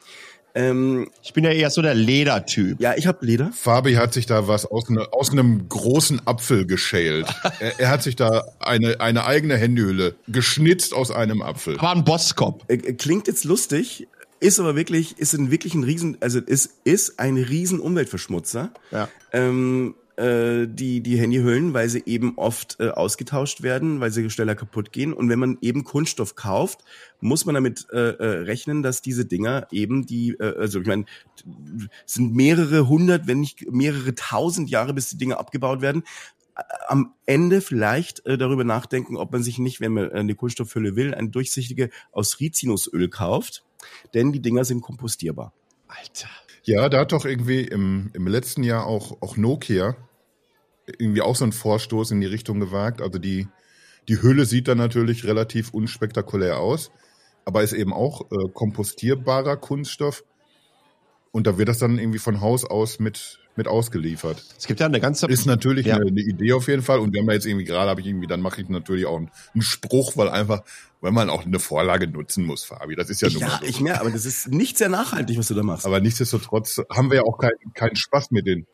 [0.55, 2.81] Ähm, ich bin ja eher so der Ledertyp.
[2.81, 3.51] Ja, ich habe Leder.
[3.53, 7.27] Fabi hat sich da was aus, ne, aus einem großen Apfel geschält.
[7.59, 11.79] er, er, hat sich da eine, eine eigene Handyhülle geschnitzt aus einem Apfel.
[11.79, 12.63] War ein Bosskopf.
[12.67, 14.07] Äh, äh, klingt jetzt lustig,
[14.39, 18.71] ist aber wirklich, ist ein wirklich ein Riesen, also ist, ist ein Riesen Umweltverschmutzer.
[18.91, 19.09] Ja.
[19.33, 24.55] Ähm, äh, die, die Handyhüllen, weil sie eben oft äh, ausgetauscht werden, weil sie schneller
[24.55, 25.13] kaputt gehen.
[25.13, 26.83] Und wenn man eben Kunststoff kauft,
[27.21, 31.05] muss man damit äh, äh, rechnen, dass diese Dinger eben die, äh, also ich meine,
[32.05, 36.03] sind mehrere hundert, wenn nicht mehrere tausend Jahre, bis die Dinger abgebaut werden
[36.87, 41.13] am Ende vielleicht äh, darüber nachdenken, ob man sich nicht, wenn man eine Kunststoffhülle will,
[41.13, 43.63] eine durchsichtige aus Rizinusöl kauft,
[44.15, 45.53] denn die Dinger sind kompostierbar.
[45.87, 46.29] Alter.
[46.63, 49.95] Ja, da hat doch irgendwie im, im letzten Jahr auch, auch Nokia
[50.97, 53.01] irgendwie auch so einen Vorstoß in die Richtung gewagt.
[53.01, 53.47] Also die,
[54.07, 56.91] die Hülle sieht dann natürlich relativ unspektakulär aus,
[57.45, 60.23] aber ist eben auch äh, kompostierbarer Kunststoff.
[61.31, 64.43] Und da wird das dann irgendwie von Haus aus mit, mit ausgeliefert.
[64.57, 65.27] Es gibt ja eine ganze.
[65.27, 65.95] Ist natürlich ja.
[65.95, 66.99] eine, eine, Idee auf jeden Fall.
[66.99, 69.29] Und wenn man jetzt irgendwie gerade habe ich irgendwie, dann mache ich natürlich auch einen,
[69.53, 70.63] einen, Spruch, weil einfach,
[71.01, 72.95] weil man auch eine Vorlage nutzen muss, Fabi.
[72.95, 75.53] Das ist ja nur Ja, ich merke, aber das ist nicht sehr nachhaltig, was du
[75.53, 75.85] da machst.
[75.85, 78.65] Aber nichtsdestotrotz haben wir ja auch keinen keinen Spaß mit den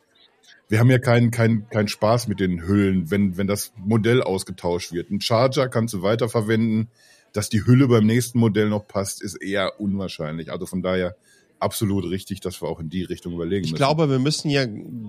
[0.68, 4.92] wir haben ja keinen keinen keinen Spaß mit den Hüllen, wenn, wenn das Modell ausgetauscht
[4.92, 5.10] wird.
[5.10, 6.88] Ein Charger kannst du weiterverwenden.
[7.32, 10.52] Dass die Hülle beim nächsten Modell noch passt, ist eher unwahrscheinlich.
[10.52, 11.16] Also von daher
[11.58, 13.74] absolut richtig, dass wir auch in die Richtung überlegen müssen.
[13.74, 14.66] Ich glaube, wir müssen ja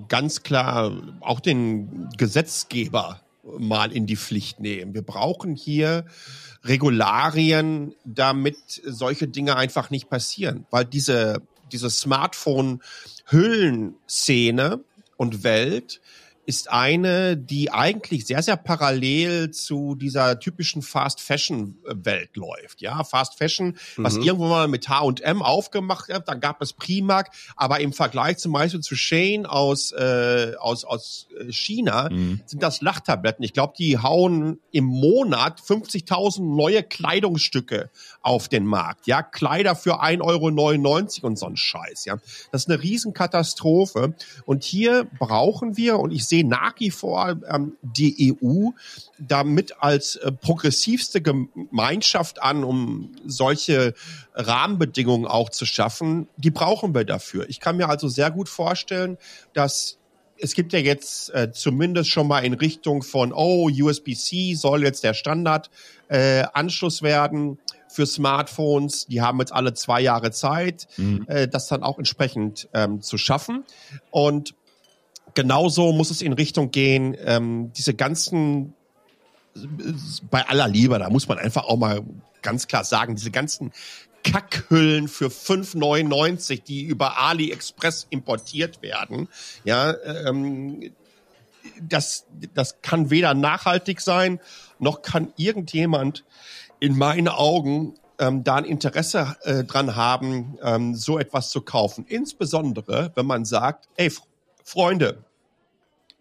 [0.08, 3.22] ganz klar auch den Gesetzgeber
[3.60, 4.96] mal in die Pflicht nehmen.
[4.96, 6.06] Wir brauchen hier
[6.63, 14.84] Regularien, damit solche Dinge einfach nicht passieren, weil diese diese Smartphone-Hüllenszene,
[15.17, 16.01] und Welt
[16.45, 22.81] ist eine, die eigentlich sehr, sehr parallel zu dieser typischen Fast Fashion Welt läuft.
[22.81, 24.23] Ja, Fast Fashion, was mhm.
[24.23, 28.81] irgendwo mal mit H&M aufgemacht hat, dann gab es Primark, aber im Vergleich zum Beispiel
[28.81, 32.41] zu Shane aus, äh, aus, aus äh, China mhm.
[32.45, 33.43] sind das Lachtabletten.
[33.43, 37.89] Ich glaube, die hauen im Monat 50.000 neue Kleidungsstücke
[38.21, 39.08] auf den Markt.
[39.08, 42.05] Ja, Kleider für 1,99 Euro und so ein Scheiß.
[42.05, 42.17] Ja,
[42.51, 44.13] das ist eine Riesenkatastrophe.
[44.45, 48.69] Und hier brauchen wir, und ich sehe sehe nach wie vor ähm, die EU
[49.17, 53.93] damit als äh, progressivste Gemeinschaft an, um solche
[54.34, 56.28] Rahmenbedingungen auch zu schaffen.
[56.38, 57.48] Die brauchen wir dafür.
[57.50, 59.17] Ich kann mir also sehr gut vorstellen,
[59.54, 59.98] dass
[60.38, 65.06] es gibt ja jetzt äh, zumindest schon mal in Richtung von, oh, USB-C soll jetzt
[65.06, 69.06] der Standardanschluss äh, werden für Smartphones.
[69.06, 71.24] Die haben jetzt alle zwei Jahre Zeit, mhm.
[71.30, 73.63] äh, das dann auch entsprechend ähm, zu schaffen.
[74.12, 74.56] Und
[75.36, 78.74] genauso muss es in Richtung gehen, ähm, diese ganzen
[80.30, 82.04] bei aller Liebe, da muss man einfach auch mal
[82.41, 83.71] ganz klar sagen, diese ganzen
[84.24, 89.30] Kackhüllen für 5,99, die über AliExpress importiert werden,
[89.63, 89.95] ja,
[90.26, 90.91] ähm,
[91.82, 94.39] das, das kann weder nachhaltig sein,
[94.80, 96.24] noch kann irgendjemand
[96.80, 102.06] in meinen Augen ähm, da ein Interesse äh, dran haben, ähm, so etwas zu kaufen.
[102.08, 104.12] Insbesondere, wenn man sagt, ey,
[104.63, 105.24] Freunde,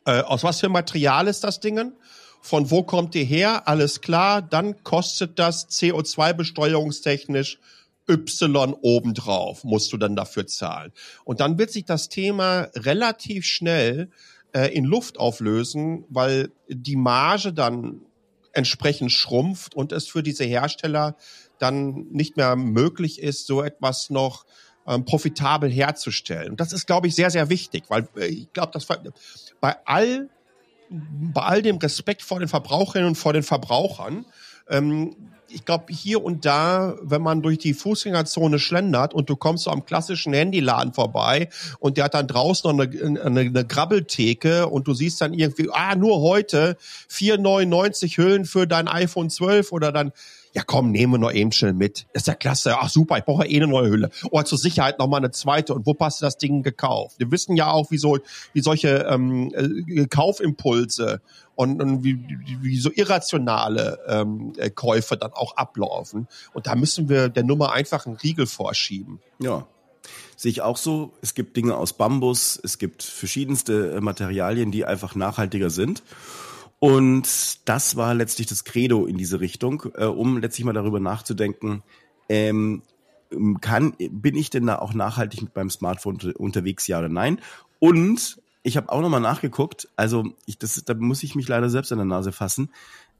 [0.04, 1.92] äh, aus was für Material ist das Ding?
[2.40, 3.68] Von wo kommt ihr her?
[3.68, 7.58] Alles klar, dann kostet das CO2-besteuerungstechnisch
[8.08, 10.92] Y obendrauf, musst du dann dafür zahlen.
[11.24, 14.10] Und dann wird sich das Thema relativ schnell
[14.52, 18.02] äh, in Luft auflösen, weil die Marge dann
[18.52, 21.16] entsprechend schrumpft und es für diese Hersteller
[21.58, 24.44] dann nicht mehr möglich ist, so etwas noch
[24.86, 26.50] ähm, profitabel herzustellen.
[26.50, 28.86] Und das ist, glaube ich, sehr, sehr wichtig, weil äh, ich glaube, dass
[29.60, 30.28] bei all
[30.90, 34.26] bei all dem Respekt vor den Verbraucherinnen und vor den Verbrauchern,
[34.68, 35.16] ähm,
[35.48, 39.70] ich glaube, hier und da, wenn man durch die Fußgängerzone schlendert und du kommst so
[39.70, 44.88] am klassischen Handyladen vorbei und der hat dann draußen noch eine, eine, eine Grabbeltheke und
[44.88, 46.76] du siehst dann irgendwie, ah, nur heute
[47.10, 50.12] 4,99 Hüllen für dein iPhone 12 oder dann
[50.54, 52.06] ja komm, nehmen wir noch eben schnell mit.
[52.12, 52.76] ist ja klasse.
[52.78, 54.10] Ach super, ich brauche ja eh eine neue Hülle.
[54.30, 55.74] Oh, zur Sicherheit noch mal eine zweite.
[55.74, 57.18] Und wo hast du das Ding gekauft?
[57.18, 58.18] Wir wissen ja auch, wie, so,
[58.52, 61.20] wie solche ähm, äh, Kaufimpulse
[61.56, 62.24] und, und wie,
[62.62, 66.28] wie so irrationale ähm, äh, Käufe dann auch ablaufen.
[66.52, 69.20] Und da müssen wir der Nummer einfach einen Riegel vorschieben.
[69.40, 69.66] Ja,
[70.36, 71.12] sehe ich auch so.
[71.20, 76.04] Es gibt Dinge aus Bambus, es gibt verschiedenste äh, Materialien, die einfach nachhaltiger sind.
[76.84, 81.82] Und das war letztlich das Credo in diese Richtung, äh, um letztlich mal darüber nachzudenken,
[82.28, 82.82] ähm,
[83.62, 87.40] kann, bin ich denn da auch nachhaltig mit meinem Smartphone unterwegs, ja oder nein?
[87.78, 91.90] Und ich habe auch nochmal nachgeguckt, also ich, das, da muss ich mich leider selbst
[91.90, 92.68] an der Nase fassen.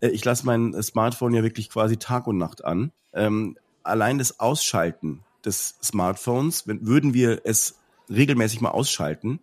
[0.00, 2.92] Äh, ich lasse mein Smartphone ja wirklich quasi Tag und Nacht an.
[3.14, 7.78] Ähm, allein das Ausschalten des Smartphones, wenn, würden wir es
[8.10, 9.40] regelmäßig mal ausschalten,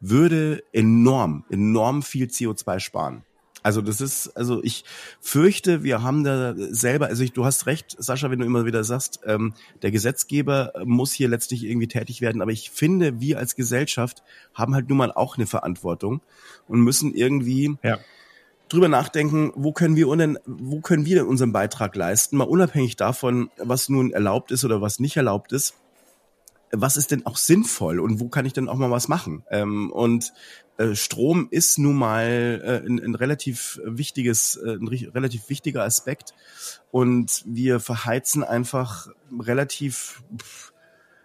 [0.00, 3.22] würde enorm, enorm viel CO2 sparen.
[3.62, 4.84] Also das ist, also ich
[5.20, 8.84] fürchte, wir haben da selber, also ich, du hast recht, Sascha, wenn du immer wieder
[8.84, 13.56] sagst, ähm, der Gesetzgeber muss hier letztlich irgendwie tätig werden, aber ich finde, wir als
[13.56, 14.22] Gesellschaft
[14.54, 16.20] haben halt nun mal auch eine Verantwortung
[16.68, 17.98] und müssen irgendwie ja.
[18.68, 22.96] drüber nachdenken, wo können wir denn, wo können wir denn unseren Beitrag leisten, mal unabhängig
[22.96, 25.74] davon, was nun erlaubt ist oder was nicht erlaubt ist
[26.72, 29.44] was ist denn auch sinnvoll und wo kann ich denn auch mal was machen?
[29.50, 30.32] Ähm, und
[30.78, 36.32] äh, Strom ist nun mal äh, ein, ein, relativ wichtiges, äh, ein relativ wichtiger Aspekt
[36.90, 40.22] und wir verheizen einfach relativ,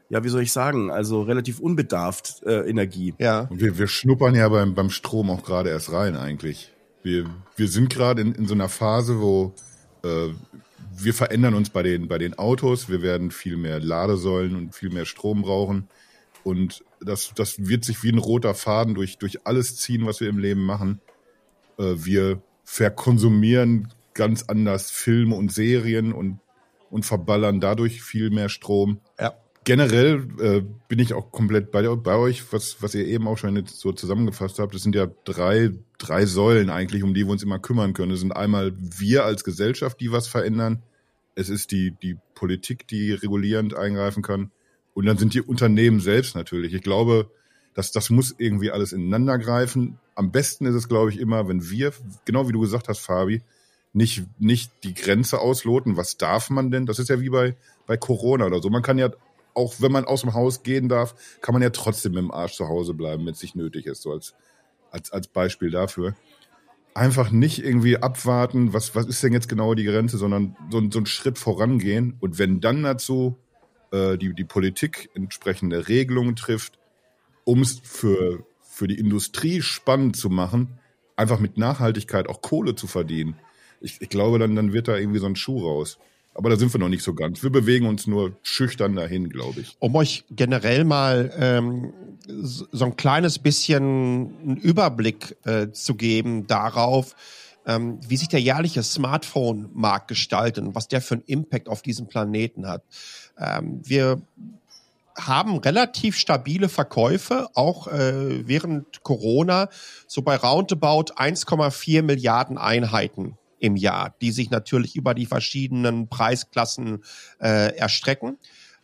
[0.10, 3.14] ja, wie soll ich sagen, also relativ unbedarft äh, Energie.
[3.20, 3.42] Ja.
[3.42, 6.74] Und wir, wir schnuppern ja beim, beim Strom auch gerade erst rein eigentlich.
[7.04, 9.54] Wir, wir sind gerade in, in so einer Phase, wo
[10.04, 10.30] äh,
[10.98, 12.90] wir verändern uns bei den, bei den Autos.
[12.90, 15.88] Wir werden viel mehr Ladesäulen und viel mehr Strom brauchen.
[16.44, 20.30] Und das, das wird sich wie ein roter Faden durch, durch alles ziehen, was wir
[20.30, 21.02] im Leben machen.
[21.78, 26.40] Äh, wir verkonsumieren ganz anders Filme und Serien und,
[26.90, 29.02] und verballern dadurch viel mehr Strom.
[29.20, 29.36] Ja.
[29.65, 33.65] Generell äh, bin ich auch komplett bei, bei euch, was, was ihr eben auch schon
[33.65, 34.75] so zusammengefasst habt.
[34.75, 38.12] Das sind ja drei, drei Säulen eigentlich, um die wir uns immer kümmern können.
[38.12, 40.84] Das sind einmal wir als Gesellschaft, die was verändern.
[41.34, 44.51] Es ist die, die Politik, die regulierend eingreifen kann.
[44.93, 46.75] Und dann sind die Unternehmen selbst natürlich.
[46.75, 47.32] Ich glaube,
[47.73, 49.97] dass das muss irgendwie alles ineinander greifen.
[50.13, 51.91] Am besten ist es, glaube ich, immer, wenn wir,
[52.23, 53.41] genau wie du gesagt hast, Fabi,
[53.93, 55.97] nicht, nicht die Grenze ausloten.
[55.97, 56.86] Was darf man denn?
[56.86, 57.56] Das ist ja wie bei,
[57.88, 58.69] bei Corona oder so.
[58.69, 59.10] Man kann ja
[59.56, 62.68] auch wenn man aus dem Haus gehen darf, kann man ja trotzdem dem Arsch zu
[62.68, 64.36] Hause bleiben, wenn es nicht nötig ist, so als,
[64.91, 66.15] als, als Beispiel dafür.
[66.94, 71.00] Einfach nicht irgendwie abwarten, was, was ist denn jetzt genau die Grenze, sondern so, so
[71.00, 72.15] einen Schritt vorangehen.
[72.20, 73.38] Und wenn dann dazu
[73.91, 76.80] äh, die, die Politik entsprechende Regelungen trifft,
[77.44, 80.80] um es für, für die Industrie spannend zu machen,
[81.15, 83.39] einfach mit Nachhaltigkeit auch Kohle zu verdienen.
[83.82, 85.98] Ich, ich glaube, dann, dann wird da irgendwie so ein Schuh raus.
[86.36, 87.41] Aber da sind wir noch nicht so ganz.
[87.43, 89.78] Wir bewegen uns nur schüchtern dahin, glaube ich.
[89.80, 91.93] Um euch generell mal ähm,
[92.28, 97.16] so ein kleines bisschen einen Überblick äh, zu geben darauf,
[97.66, 102.07] ähm, wie sich der jährliche Smartphone-Markt gestaltet und was der für einen Impact auf diesen
[102.07, 102.84] Planeten hat.
[103.39, 104.22] Ähm, wir
[105.18, 109.70] haben relativ stabile Verkäufe, auch äh, während Corona,
[110.05, 117.03] so bei roundabout 1,4 Milliarden Einheiten im Jahr, die sich natürlich über die verschiedenen Preisklassen
[117.41, 118.38] äh, erstrecken.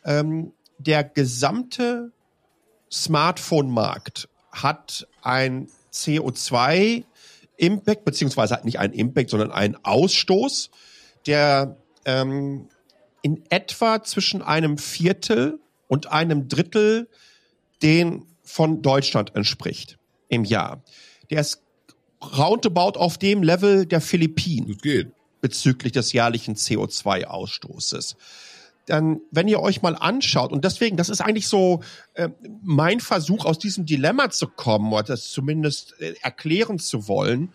[0.04, 2.12] Ähm, der gesamte
[2.92, 10.72] Smartphone-Markt hat ein CO2-Impact, beziehungsweise hat nicht einen Impact, sondern einen Ausstoß,
[11.28, 12.68] der ähm,
[13.22, 17.08] in etwa zwischen einem Viertel und einem Drittel
[17.84, 20.84] den von Deutschland entspricht im Jahr.
[21.30, 21.62] Der ist
[22.22, 24.68] roundabout auf dem Level der Philippinen.
[24.70, 25.12] Das geht.
[25.42, 28.16] Bezüglich des jährlichen CO2-Ausstoßes
[28.86, 31.82] dann, wenn ihr euch mal anschaut, und deswegen, das ist eigentlich so
[32.14, 32.30] äh,
[32.62, 37.54] mein Versuch, aus diesem Dilemma zu kommen, oder das zumindest äh, erklären zu wollen,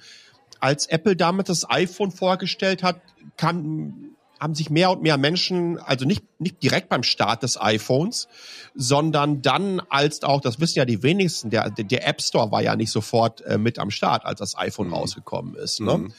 [0.60, 3.00] als Apple damals das iPhone vorgestellt hat,
[3.36, 8.28] kam, haben sich mehr und mehr Menschen, also nicht, nicht direkt beim Start des iPhones,
[8.74, 12.76] sondern dann als auch, das wissen ja die wenigsten, der, der App Store war ja
[12.76, 14.94] nicht sofort äh, mit am Start, als das iPhone mhm.
[14.94, 15.80] rausgekommen ist.
[15.80, 15.98] Ne?
[15.98, 16.12] Mhm.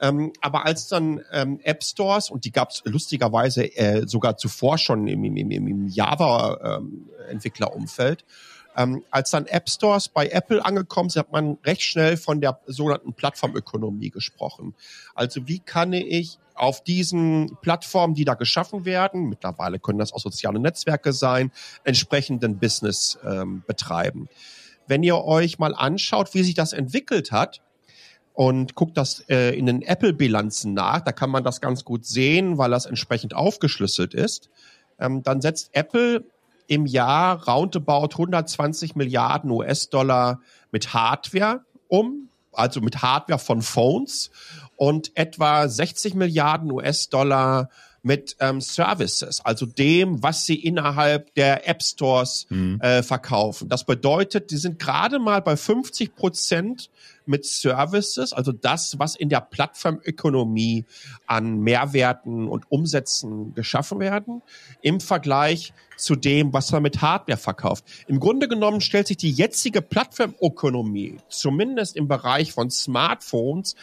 [0.00, 4.78] Ähm, aber als dann ähm, App Stores, und die gab es lustigerweise äh, sogar zuvor
[4.78, 8.26] schon im, im, im, im Java-Entwicklerumfeld, ähm,
[8.76, 12.60] ähm, als dann App Stores bei Apple angekommen sind, hat man recht schnell von der
[12.66, 14.74] sogenannten Plattformökonomie gesprochen.
[15.14, 20.20] Also wie kann ich auf diesen Plattformen, die da geschaffen werden, mittlerweile können das auch
[20.20, 21.52] soziale Netzwerke sein,
[21.84, 24.28] entsprechenden Business ähm, betreiben.
[24.86, 27.60] Wenn ihr euch mal anschaut, wie sich das entwickelt hat,
[28.38, 31.00] und guckt das äh, in den Apple-Bilanzen nach.
[31.00, 34.48] Da kann man das ganz gut sehen, weil das entsprechend aufgeschlüsselt ist.
[35.00, 36.24] Ähm, dann setzt Apple
[36.68, 40.40] im Jahr roundabout 120 Milliarden US-Dollar
[40.70, 44.30] mit Hardware um, also mit Hardware von Phones
[44.76, 47.68] und etwa 60 Milliarden US-Dollar
[48.02, 52.80] mit ähm, Services, also dem, was sie innerhalb der App Stores mhm.
[52.80, 53.68] äh, verkaufen.
[53.68, 56.90] Das bedeutet, die sind gerade mal bei 50 Prozent
[57.28, 60.84] mit Services, also das, was in der Plattformökonomie
[61.26, 64.42] an Mehrwerten und Umsätzen geschaffen werden,
[64.82, 67.84] im Vergleich zu dem, was man mit Hardware verkauft.
[68.06, 73.74] Im Grunde genommen stellt sich die jetzige Plattformökonomie, zumindest im Bereich von Smartphones,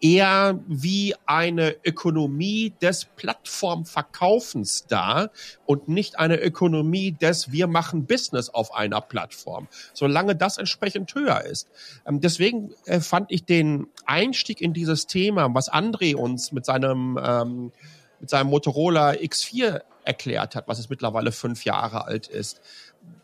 [0.00, 5.30] eher wie eine Ökonomie des Plattformverkaufens dar
[5.64, 11.44] und nicht eine Ökonomie des wir machen Business auf einer Plattform, solange das entsprechend höher
[11.44, 11.68] ist.
[12.06, 17.18] Ähm, deswegen äh, fand ich den Einstieg in dieses Thema, was André uns mit seinem
[17.22, 17.72] ähm,
[18.20, 22.60] mit seinem Motorola X4 erklärt hat, was es mittlerweile fünf Jahre alt ist.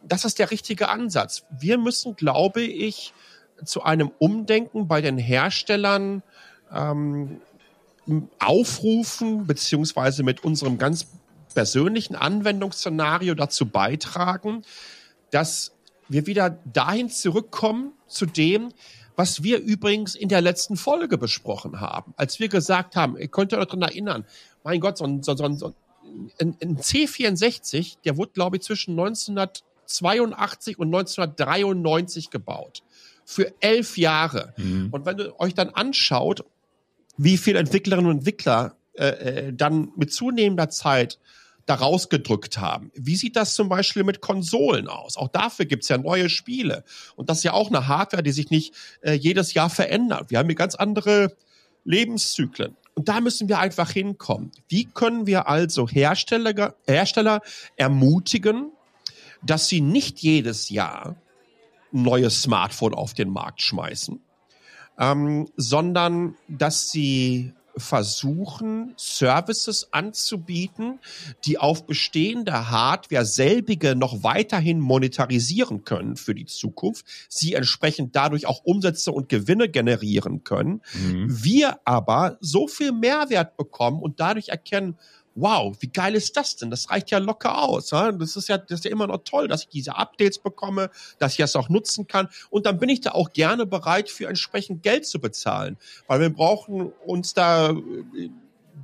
[0.02, 1.44] Das ist der richtige Ansatz.
[1.50, 3.12] Wir müssen, glaube ich,
[3.64, 6.22] zu einem Umdenken bei den Herstellern
[6.72, 7.40] ähm,
[8.38, 11.06] aufrufen, beziehungsweise mit unserem ganz
[11.54, 14.62] persönlichen Anwendungsszenario dazu beitragen,
[15.30, 15.72] dass
[16.08, 18.72] wir wieder dahin zurückkommen zu dem,
[19.18, 23.52] was wir übrigens in der letzten Folge besprochen haben, als wir gesagt haben, ihr könnt
[23.52, 24.24] euch daran erinnern,
[24.62, 25.74] mein Gott, so ein, so, so, so
[26.40, 32.84] ein, ein C64, der wurde, glaube ich, zwischen 1982 und 1993 gebaut.
[33.24, 34.54] Für elf Jahre.
[34.56, 34.90] Mhm.
[34.92, 36.44] Und wenn ihr euch dann anschaut,
[37.16, 39.08] wie viele Entwicklerinnen und Entwickler äh,
[39.48, 41.18] äh, dann mit zunehmender Zeit
[41.68, 42.90] da rausgedrückt haben.
[42.94, 45.16] Wie sieht das zum Beispiel mit Konsolen aus?
[45.16, 46.82] Auch dafür gibt's ja neue Spiele.
[47.14, 50.30] Und das ist ja auch eine Hardware, die sich nicht äh, jedes Jahr verändert.
[50.30, 51.36] Wir haben hier ganz andere
[51.84, 52.74] Lebenszyklen.
[52.94, 54.50] Und da müssen wir einfach hinkommen.
[54.68, 57.42] Wie können wir also Hersteller, Hersteller
[57.76, 58.72] ermutigen,
[59.42, 61.16] dass sie nicht jedes Jahr
[61.92, 64.20] ein neues Smartphone auf den Markt schmeißen,
[64.98, 70.98] ähm, sondern dass sie versuchen, Services anzubieten,
[71.44, 78.46] die auf bestehender Hardware selbige noch weiterhin monetarisieren können für die Zukunft, sie entsprechend dadurch
[78.46, 80.82] auch Umsätze und Gewinne generieren können.
[80.94, 81.26] Mhm.
[81.28, 84.96] Wir aber so viel Mehrwert bekommen und dadurch erkennen,
[85.40, 86.70] wow, wie geil ist das denn?
[86.70, 87.90] Das reicht ja locker aus.
[87.90, 88.12] Ja?
[88.12, 91.32] Das ist ja, das ist ja immer noch toll, dass ich diese Updates bekomme, dass
[91.32, 92.28] ich das auch nutzen kann.
[92.50, 95.76] Und dann bin ich da auch gerne bereit, für entsprechend Geld zu bezahlen.
[96.06, 98.30] Weil wir brauchen uns da äh,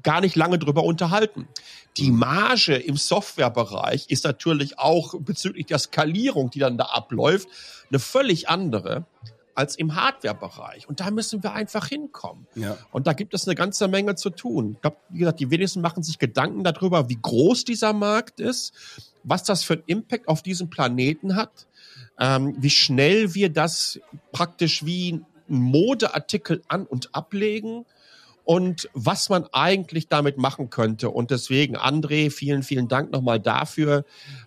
[0.03, 1.49] gar nicht lange drüber unterhalten.
[1.97, 7.49] Die Marge im Softwarebereich ist natürlich auch bezüglich der Skalierung, die dann da abläuft,
[7.91, 9.07] eine völlig andere
[9.55, 10.89] als im Hardware-Bereich.
[10.89, 12.47] Und da müssen wir einfach hinkommen.
[12.55, 12.77] Ja.
[12.91, 14.73] Und da gibt es eine ganze Menge zu tun.
[14.75, 18.73] Ich glaube, wie gesagt, die wenigsten machen sich Gedanken darüber, wie groß dieser Markt ist,
[19.23, 21.67] was das für einen Impact auf diesen Planeten hat,
[22.19, 24.01] ähm, wie schnell wir das
[24.33, 27.85] praktisch wie ein Modeartikel an- und ablegen
[28.45, 31.11] und was man eigentlich damit machen könnte.
[31.11, 34.05] Und deswegen, André, vielen, vielen Dank nochmal dafür.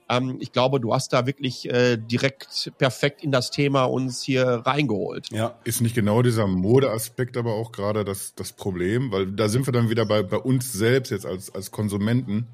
[0.08, 4.46] Ähm, ich glaube, du hast da wirklich äh, direkt perfekt in das Thema uns hier
[4.46, 5.32] reingeholt.
[5.32, 5.56] Ja.
[5.64, 9.74] Ist nicht genau dieser Modeaspekt aber auch gerade das, das Problem, weil da sind wir
[9.74, 12.48] dann wieder bei, bei uns selbst jetzt als, als Konsumenten.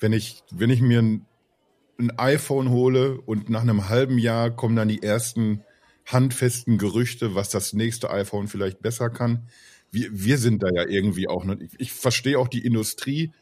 [0.00, 1.26] Wenn ich, wenn ich mir ein,
[1.98, 5.62] ein iPhone hole und nach einem halben Jahr kommen dann die ersten
[6.06, 9.48] handfesten Gerüchte, was das nächste iPhone vielleicht besser kann.
[9.90, 11.58] Wir, wir sind da ja irgendwie auch noch.
[11.60, 13.32] Ich, ich verstehe auch die Industrie,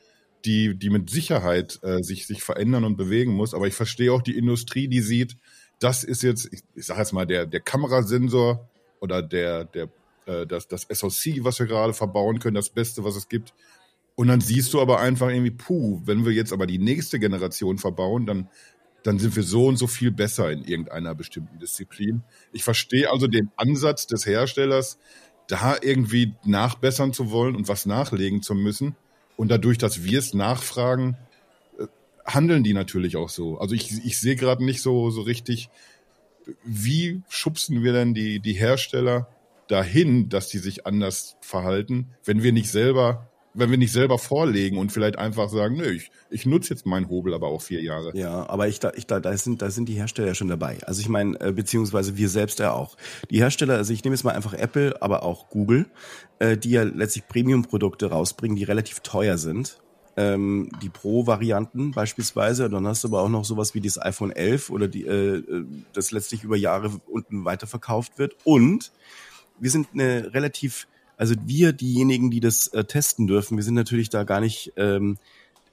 [0.45, 4.23] die, die mit Sicherheit äh, sich, sich verändern und bewegen muss, aber ich verstehe auch
[4.23, 5.37] die Industrie, die sieht,
[5.81, 8.69] das ist jetzt, ich, ich sage jetzt mal, der, der Kamerasensor
[9.01, 9.89] oder der, der,
[10.27, 13.55] äh, das, das SoC, was wir gerade verbauen können, das Beste, was es gibt.
[14.15, 17.77] Und dann siehst du aber einfach irgendwie, puh, wenn wir jetzt aber die nächste Generation
[17.77, 18.49] verbauen, dann
[19.07, 22.25] dann sind wir so und so viel besser in irgendeiner bestimmten Disziplin.
[22.53, 24.99] Ich verstehe also den Ansatz des Herstellers,
[25.49, 28.97] da irgendwie nachbessern zu wollen und was nachlegen zu müssen.
[29.37, 31.17] Und dadurch, dass wir es nachfragen,
[31.79, 31.87] äh,
[32.27, 33.59] handeln die natürlich auch so.
[33.59, 35.69] Also ich, ich sehe gerade nicht so, so richtig,
[36.65, 39.29] wie schubsen wir denn die, die Hersteller
[39.69, 44.79] dahin, dass die sich anders verhalten, wenn wir nicht selber wenn wir nicht selber vorlegen
[44.79, 48.17] und vielleicht einfach sagen, nö, ich, ich nutze jetzt meinen Hobel aber auch vier Jahre.
[48.17, 50.79] Ja, aber ich da, ich da, da sind, da sind die Hersteller ja schon dabei.
[50.87, 52.97] Also ich meine, äh, beziehungsweise wir selbst ja auch.
[53.31, 55.87] Die Hersteller, also ich nehme jetzt mal einfach Apple, aber auch Google,
[56.39, 59.81] äh, die ja letztlich Premium-Produkte rausbringen, die relativ teuer sind.
[60.19, 64.71] Ähm, die Pro-Varianten beispielsweise, dann hast du aber auch noch sowas wie das iPhone 11
[64.71, 68.37] oder die, äh, äh, das letztlich über Jahre unten weiterverkauft wird.
[68.45, 68.93] Und
[69.59, 70.87] wir sind eine relativ
[71.17, 75.19] also wir, diejenigen, die das äh, testen dürfen, wir sind natürlich da gar nicht ähm,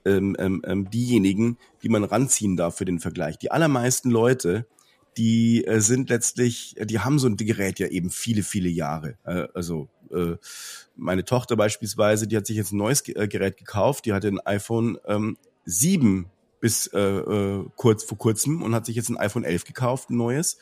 [0.06, 3.38] ähm, ähm, ähm, diejenigen, die man ranziehen darf für den Vergleich.
[3.38, 4.66] Die allermeisten Leute,
[5.18, 9.18] die äh, sind letztlich, die haben so ein Gerät ja eben viele, viele Jahre.
[9.24, 10.36] Äh, also äh,
[10.96, 14.39] meine Tochter beispielsweise, die hat sich jetzt ein neues äh, Gerät gekauft, die hatte ein
[14.39, 16.30] iPhone ähm, 7
[16.60, 20.18] bis äh, äh, kurz vor kurzem und hat sich jetzt ein iPhone 11 gekauft, ein
[20.18, 20.58] neues.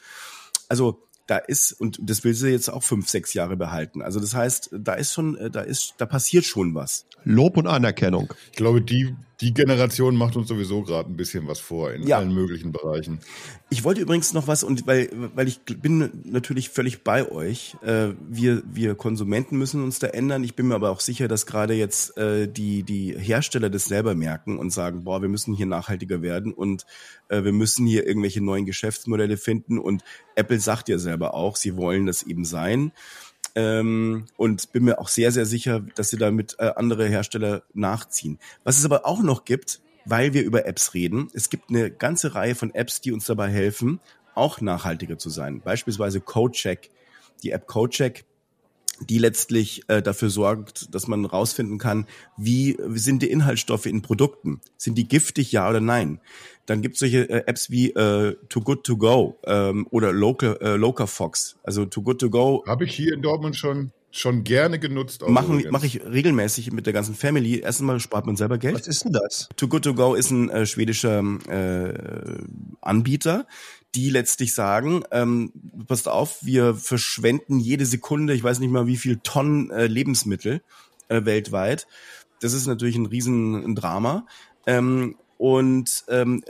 [0.68, 4.02] Also da ist, und das will sie jetzt auch fünf, sechs Jahre behalten.
[4.02, 7.06] Also das heißt, da ist schon, äh, da ist, da passiert schon was.
[7.24, 8.34] Lob und Anerkennung.
[8.52, 12.18] Ich glaube, die, die Generation macht uns sowieso gerade ein bisschen was vor in ja.
[12.18, 13.20] allen möglichen Bereichen.
[13.70, 17.76] Ich wollte übrigens noch was, und weil, weil ich bin natürlich völlig bei euch.
[17.84, 20.44] Äh, wir, wir Konsumenten müssen uns da ändern.
[20.44, 24.14] Ich bin mir aber auch sicher, dass gerade jetzt äh, die, die Hersteller das selber
[24.14, 26.86] merken und sagen, boah, wir müssen hier nachhaltiger werden und
[27.30, 29.80] äh, wir müssen hier irgendwelche neuen Geschäftsmodelle finden.
[29.80, 30.04] Und
[30.36, 32.92] Apple sagt ja selber auch, sie wollen das eben sein.
[33.56, 38.40] Ähm, und bin mir auch sehr, sehr sicher, dass sie damit äh, andere Hersteller nachziehen.
[38.64, 42.34] Was es aber auch noch gibt, weil wir über Apps reden, es gibt eine ganze
[42.34, 44.00] Reihe von Apps, die uns dabei helfen,
[44.36, 45.62] auch nachhaltiger zu sein.
[45.62, 46.90] Beispielsweise CodeCheck.
[47.44, 48.26] Die App CodeCheck
[49.10, 52.06] die letztlich äh, dafür sorgt, dass man rausfinden kann,
[52.38, 54.62] wie, wie sind die Inhaltsstoffe in Produkten?
[54.78, 56.20] Sind die giftig, ja oder nein?
[56.66, 60.58] Dann gibt es solche äh, Apps wie äh, Too Good To Go ähm, oder Local,
[60.62, 61.58] äh, Local Fox.
[61.64, 62.64] Also Too Good To Go.
[62.68, 65.28] Habe ich hier in Dortmund schon schon gerne genutzt.
[65.28, 67.60] Machen mache ich regelmäßig mit der ganzen Family.
[67.60, 68.76] Erstmal spart man selber Geld.
[68.76, 69.48] Was ist denn das?
[69.56, 71.94] Too Good To Go ist ein äh, schwedischer äh,
[72.82, 73.48] Anbieter,
[73.96, 75.52] die letztlich sagen, ähm,
[75.88, 80.62] passt auf, wir verschwenden jede Sekunde, ich weiß nicht mal wie viel Tonnen äh, Lebensmittel
[81.10, 81.88] äh, weltweit.
[82.40, 84.26] Das ist natürlich ein riesen Drama.
[84.66, 86.44] Ähm, und ähm,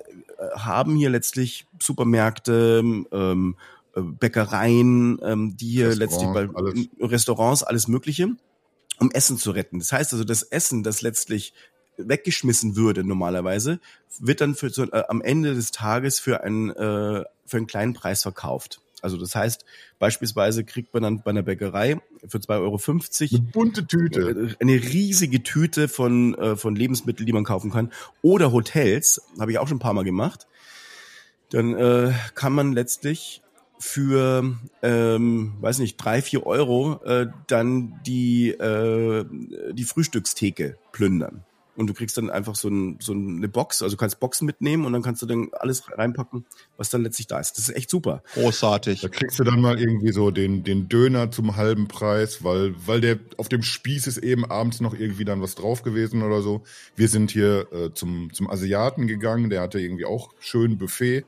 [0.55, 2.81] haben hier letztlich Supermärkte,
[3.11, 3.55] ähm,
[3.95, 6.89] äh, Bäckereien, ähm, die hier letztlich bei alles.
[6.99, 8.35] Restaurants, alles Mögliche,
[8.99, 9.79] um Essen zu retten.
[9.79, 11.53] Das heißt also, das Essen, das letztlich
[12.07, 13.79] weggeschmissen würde normalerweise,
[14.19, 17.93] wird dann für so, äh, am Ende des Tages für einen, äh, für einen kleinen
[17.93, 18.81] Preis verkauft.
[19.01, 19.65] Also das heißt,
[19.99, 24.21] beispielsweise kriegt man dann bei einer Bäckerei für 2,50 Euro eine bunte Tüte.
[24.21, 27.91] Äh, eine riesige Tüte von, äh, von Lebensmitteln, die man kaufen kann.
[28.21, 30.47] Oder Hotels, habe ich auch schon ein paar Mal gemacht.
[31.49, 33.41] Dann äh, kann man letztlich
[33.79, 39.25] für, ähm, weiß nicht, drei, vier Euro äh, dann die, äh,
[39.73, 41.43] die Frühstückstheke plündern
[41.75, 44.85] und du kriegst dann einfach so, ein, so eine Box, also du kannst Boxen mitnehmen
[44.85, 46.45] und dann kannst du dann alles reinpacken,
[46.77, 47.57] was dann letztlich da ist.
[47.57, 48.23] Das ist echt super.
[48.33, 49.01] Großartig.
[49.01, 53.01] Da kriegst du dann mal irgendwie so den, den Döner zum halben Preis, weil, weil
[53.01, 56.63] der auf dem Spieß ist eben abends noch irgendwie dann was drauf gewesen oder so.
[56.95, 61.25] Wir sind hier äh, zum, zum Asiaten gegangen, der hatte irgendwie auch schön Buffet.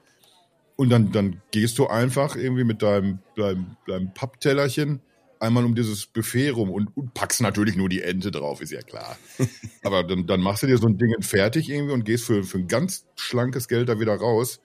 [0.75, 5.01] Und dann, dann gehst du einfach irgendwie mit deinem, deinem, deinem Papptellerchen
[5.43, 8.81] einmal um dieses Buffet rum und, und packst natürlich nur die Ente drauf, ist ja
[8.81, 9.17] klar.
[9.83, 12.57] Aber dann, dann machst du dir so ein Ding fertig irgendwie und gehst für, für
[12.57, 14.61] ein ganz schlankes Geld da wieder raus.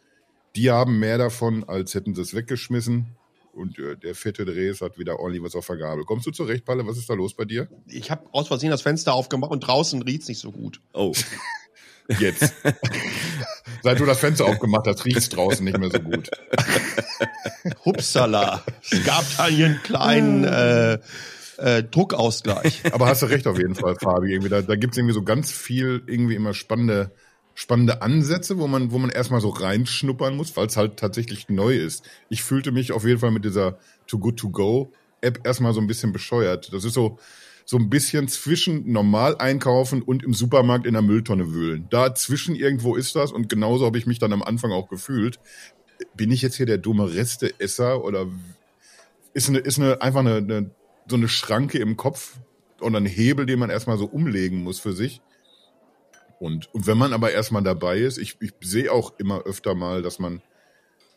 [0.57, 3.17] Die haben mehr davon, als hätten sie es weggeschmissen.
[3.53, 6.05] und äh, der fette Dres hat wieder ordentlich was auf der Gabel.
[6.05, 6.87] Kommst du zurecht, Palle?
[6.87, 7.69] Was ist da los bei dir?
[7.87, 10.81] Ich habe aus Versehen das Fenster aufgemacht und draußen riecht's nicht so gut.
[10.95, 11.13] Oh.
[12.19, 12.55] Jetzt.
[13.83, 16.31] Seit du das Fenster aufgemacht hast, riecht's draußen nicht mehr so gut.
[17.85, 18.65] Hupsala.
[18.91, 20.99] Es gab da hier einen kleinen äh,
[21.59, 22.83] äh, Druckausgleich.
[22.93, 24.33] Aber hast du recht auf jeden Fall, Fabi.
[24.33, 27.13] Irgendwie da, da gibt's irgendwie so ganz viel, irgendwie immer spannende,
[27.55, 31.77] spannende Ansätze, wo man, wo man erstmal so reinschnuppern muss, weil es halt tatsächlich neu
[31.77, 32.09] ist.
[32.31, 35.81] Ich fühlte mich auf jeden Fall mit dieser Too Good To Go App erstmal so
[35.81, 36.73] ein bisschen bescheuert.
[36.73, 37.19] Das ist so,
[37.71, 41.87] so ein bisschen zwischen normal einkaufen und im Supermarkt in der Mülltonne wühlen.
[41.91, 45.39] Dazwischen irgendwo ist das und genauso habe ich mich dann am Anfang auch gefühlt.
[46.15, 48.27] Bin ich jetzt hier der dumme Resteesser oder
[49.35, 50.71] ist eine, ist eine einfach eine, eine
[51.07, 52.39] so eine Schranke im Kopf
[52.81, 55.21] oder ein Hebel, den man erstmal so umlegen muss für sich.
[56.41, 60.01] Und, und wenn man aber erstmal dabei ist, ich, ich sehe auch immer öfter mal,
[60.01, 60.41] dass man,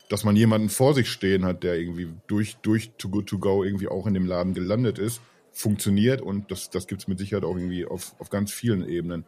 [0.10, 3.64] dass man jemanden vor sich stehen hat, der irgendwie durch, durch Too Good To Go
[3.64, 5.22] irgendwie auch in dem Laden gelandet ist,
[5.52, 9.26] funktioniert und das, das gibt's mit Sicherheit auch irgendwie auf, auf ganz vielen Ebenen.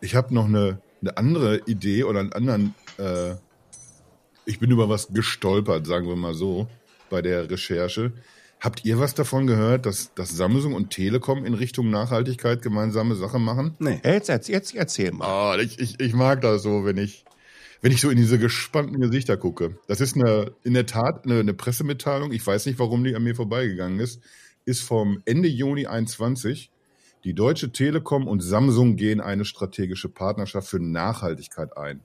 [0.00, 3.34] Ich habe noch eine, eine andere Idee oder einen anderen, äh,
[4.44, 6.68] ich bin über was gestolpert, sagen wir mal so,
[7.08, 8.12] bei der Recherche.
[8.60, 13.38] Habt ihr was davon gehört, dass, dass Samsung und Telekom in Richtung Nachhaltigkeit gemeinsame Sache
[13.38, 13.74] machen?
[13.78, 14.00] Nee.
[14.04, 15.56] Jetzt, jetzt, jetzt erzähl mal.
[15.56, 17.24] Oh, ich, ich, ich mag das so, wenn ich,
[17.80, 19.78] wenn ich so in diese gespannten Gesichter gucke.
[19.86, 22.32] Das ist eine, in der Tat eine, eine Pressemitteilung.
[22.32, 24.20] Ich weiß nicht, warum die an mir vorbeigegangen ist.
[24.64, 26.70] Ist vom Ende Juni 21.
[27.24, 32.00] Die Deutsche Telekom und Samsung gehen eine strategische Partnerschaft für Nachhaltigkeit ein.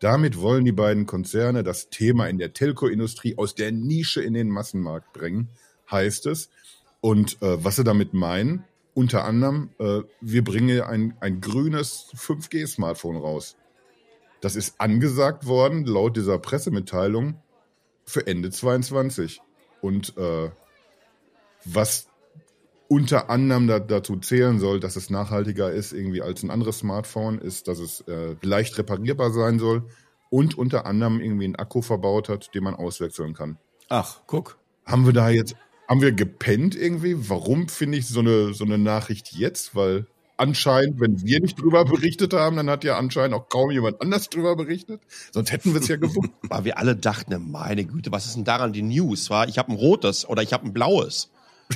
[0.00, 4.48] Damit wollen die beiden Konzerne das Thema in der Telco-Industrie aus der Nische in den
[4.48, 5.50] Massenmarkt bringen
[5.90, 6.50] heißt es.
[7.00, 13.16] Und äh, was sie damit meinen, unter anderem, äh, wir bringen ein, ein grünes 5G-Smartphone
[13.16, 13.56] raus.
[14.40, 17.40] Das ist angesagt worden, laut dieser Pressemitteilung,
[18.06, 19.40] für Ende 22.
[19.80, 20.50] Und äh,
[21.64, 22.08] was
[22.88, 27.38] unter anderem da, dazu zählen soll, dass es nachhaltiger ist irgendwie als ein anderes Smartphone,
[27.38, 29.84] ist, dass es äh, leicht reparierbar sein soll
[30.30, 33.58] und unter anderem irgendwie einen Akku verbaut hat, den man auswechseln kann.
[33.88, 34.58] Ach, guck.
[34.84, 35.56] Haben wir da jetzt
[35.88, 37.28] haben wir gepennt irgendwie?
[37.28, 39.74] Warum finde ich so eine, so eine Nachricht jetzt?
[39.74, 40.06] Weil
[40.36, 44.28] anscheinend, wenn wir nicht drüber berichtet haben, dann hat ja anscheinend auch kaum jemand anders
[44.28, 45.02] drüber berichtet.
[45.32, 46.30] Sonst hätten wir es ja gewusst.
[46.42, 49.30] Weil wir alle dachten, meine Güte, was ist denn daran die News?
[49.30, 51.30] War ich habe ein rotes oder ich habe ein blaues.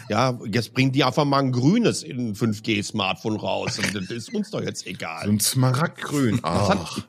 [0.08, 3.78] Ja, jetzt bringen die einfach mal ein grünes in 5G-Smartphone raus.
[3.78, 5.24] Und das ist uns doch jetzt egal.
[5.24, 6.40] So ein Smaragdgrün.
[6.42, 7.06] Ach.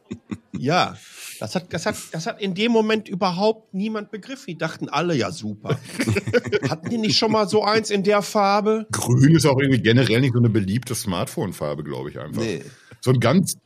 [0.51, 0.97] ja,
[1.39, 4.45] das hat, das, hat, das hat in dem Moment überhaupt niemand begriffen.
[4.47, 5.79] Die dachten alle, ja super.
[6.69, 8.87] Hatten die nicht schon mal so eins in der Farbe?
[8.91, 12.41] Grün ist auch irgendwie generell nicht so eine beliebte Smartphone-Farbe, glaube ich einfach.
[12.41, 12.63] Nee.
[13.01, 13.57] So ein ganz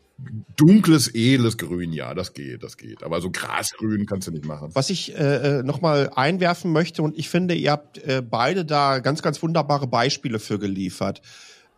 [0.56, 3.04] dunkles, edles Grün, ja, das geht, das geht.
[3.04, 4.70] Aber so Grasgrün kannst du nicht machen.
[4.74, 9.00] Was ich äh, äh nochmal einwerfen möchte, und ich finde, ihr habt äh, beide da
[9.00, 11.22] ganz, ganz wunderbare Beispiele für geliefert.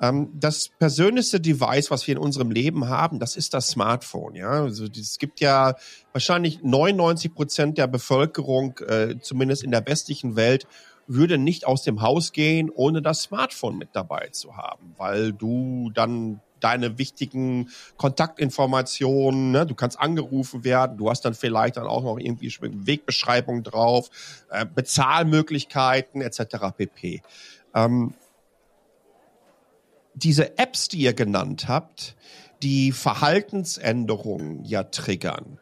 [0.02, 4.36] Ähm, das persönlichste Device, was wir in unserem Leben haben, das ist das Smartphone.
[4.36, 5.76] Ja, also es gibt ja
[6.12, 10.68] wahrscheinlich 99 Prozent der Bevölkerung, äh, zumindest in der westlichen Welt,
[11.08, 15.92] würde nicht aus dem Haus gehen, ohne das Smartphone mit dabei zu haben, weil du
[15.94, 19.66] dann deine wichtigen Kontaktinformationen, ne?
[19.66, 24.10] du kannst angerufen werden, du hast dann vielleicht dann auch noch irgendwie Wegbeschreibung drauf,
[24.50, 26.76] äh, Bezahlmöglichkeiten etc.
[26.78, 27.22] pp.
[27.74, 28.14] Ähm,
[30.14, 32.16] diese Apps, die ihr genannt habt,
[32.64, 35.60] die Verhaltensänderungen ja triggern,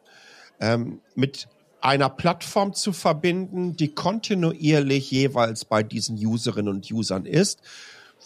[0.59, 1.47] ähm, mit
[1.81, 7.61] einer Plattform zu verbinden, die kontinuierlich jeweils bei diesen Userinnen und Usern ist,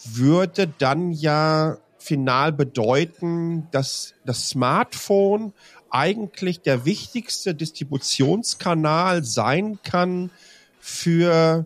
[0.03, 5.53] würde dann ja final bedeuten, dass das Smartphone
[5.89, 10.31] eigentlich der wichtigste Distributionskanal sein kann
[10.79, 11.65] für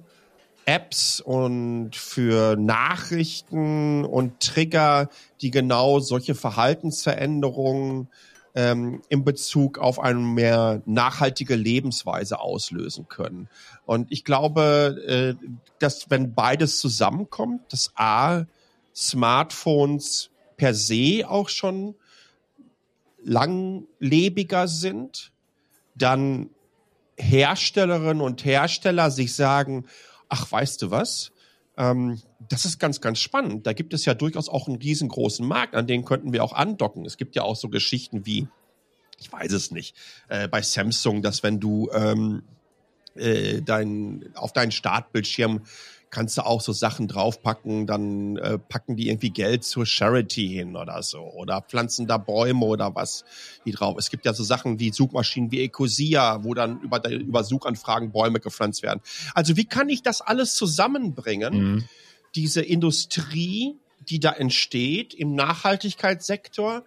[0.66, 5.10] Apps und für Nachrichten und Trigger,
[5.42, 8.10] die genau solche Verhaltensveränderungen
[8.56, 13.48] ähm, in Bezug auf eine mehr nachhaltige Lebensweise auslösen können.
[13.86, 15.48] Und ich glaube, äh,
[15.80, 18.46] dass wenn beides zusammenkommt, dass A,
[18.94, 20.31] Smartphones
[20.62, 21.96] per se auch schon
[23.24, 25.32] langlebiger sind,
[25.96, 26.52] dann
[27.18, 29.88] Herstellerinnen und Hersteller sich sagen,
[30.30, 31.32] ach, weißt du was?
[31.78, 33.66] Ähm, das ist ganz, ganz spannend.
[33.66, 37.08] Da gibt es ja durchaus auch einen riesengroßen Markt, an den könnten wir auch andocken.
[37.08, 38.48] Es gibt ja auch so Geschichten wie,
[39.18, 39.96] ich weiß es nicht,
[40.30, 42.44] äh, bei Samsung, dass wenn du ähm,
[43.16, 45.62] äh, dein, auf deinen Startbildschirm
[46.12, 50.76] kannst du auch so Sachen draufpacken, dann äh, packen die irgendwie Geld zur Charity hin
[50.76, 53.24] oder so oder pflanzen da Bäume oder was
[53.66, 53.96] die drauf.
[53.98, 58.40] Es gibt ja so Sachen wie Suchmaschinen wie Ecosia, wo dann über, über Suchanfragen Bäume
[58.40, 59.02] gepflanzt werden.
[59.34, 61.54] Also wie kann ich das alles zusammenbringen?
[61.54, 61.84] Mhm.
[62.36, 63.78] Diese Industrie,
[64.10, 66.84] die da entsteht im Nachhaltigkeitssektor,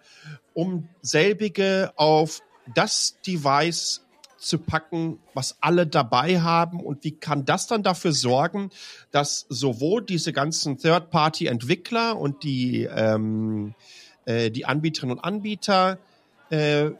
[0.53, 2.41] um selbige auf
[2.73, 4.04] das Device
[4.45, 8.69] zu packen, was alle dabei haben und wie kann das dann dafür sorgen,
[9.11, 13.73] dass sowohl diese ganzen Third-Party-Entwickler und die, ähm,
[14.25, 15.97] äh, die Anbieterinnen und Anbieter
[16.49, 16.91] äh,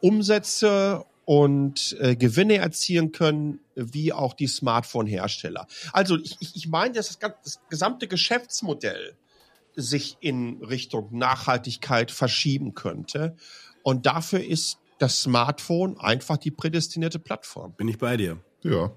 [0.00, 5.66] Umsätze und äh, Gewinne erzielen können, wie auch die Smartphone-Hersteller.
[5.92, 9.16] Also ich, ich meine, dass das, das gesamte Geschäftsmodell
[9.74, 13.36] sich in Richtung Nachhaltigkeit verschieben könnte.
[13.82, 17.74] Und dafür ist das Smartphone einfach die prädestinierte Plattform.
[17.76, 18.38] Bin ich bei dir.
[18.62, 18.92] Ja,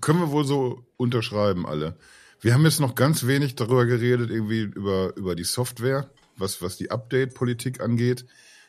[0.00, 1.96] können wir wohl so unterschreiben alle.
[2.40, 6.76] Wir haben jetzt noch ganz wenig darüber geredet, irgendwie über, über die Software, was, was
[6.76, 8.26] die Update-Politik angeht.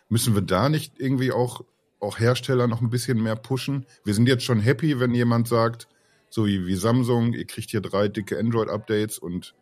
[0.08, 1.64] Müssen wir da nicht irgendwie auch,
[2.00, 3.86] auch Hersteller noch ein bisschen mehr pushen?
[4.04, 5.88] Wir sind jetzt schon happy, wenn jemand sagt,
[6.32, 9.54] so wie, wie Samsung, ihr kriegt hier drei dicke Android-Updates und,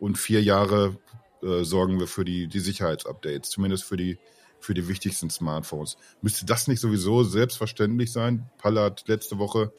[0.00, 0.96] und vier Jahre
[1.42, 4.18] äh, sorgen wir für die, die Sicherheitsupdates, zumindest für die,
[4.62, 5.96] für die wichtigsten Smartphones.
[6.22, 8.48] Müsste das nicht sowieso selbstverständlich sein?
[8.58, 9.72] Palle hat letzte Woche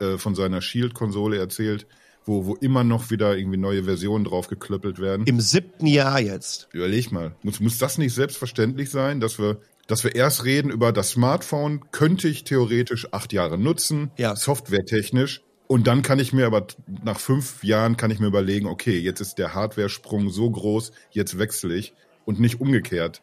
[0.00, 1.86] äh, von seiner Shield-Konsole erzählt,
[2.24, 5.26] wo, wo immer noch wieder irgendwie neue Versionen draufgeklöppelt werden.
[5.26, 6.68] Im siebten Jahr jetzt.
[6.72, 10.92] Überleg mal, muss, muss das nicht selbstverständlich sein, dass wir, dass wir erst reden über
[10.92, 14.36] das Smartphone, könnte ich theoretisch acht Jahre nutzen, ja.
[14.36, 16.66] softwaretechnisch, und dann kann ich mir aber
[17.04, 21.38] nach fünf Jahren kann ich mir überlegen, okay, jetzt ist der Hardware-Sprung so groß, jetzt
[21.38, 21.92] wechsle ich
[22.24, 23.22] und nicht umgekehrt.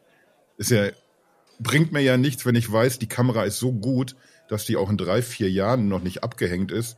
[0.58, 0.88] Ist ja,
[1.60, 4.16] bringt mir ja nichts, wenn ich weiß, die Kamera ist so gut,
[4.48, 6.98] dass die auch in drei, vier Jahren noch nicht abgehängt ist.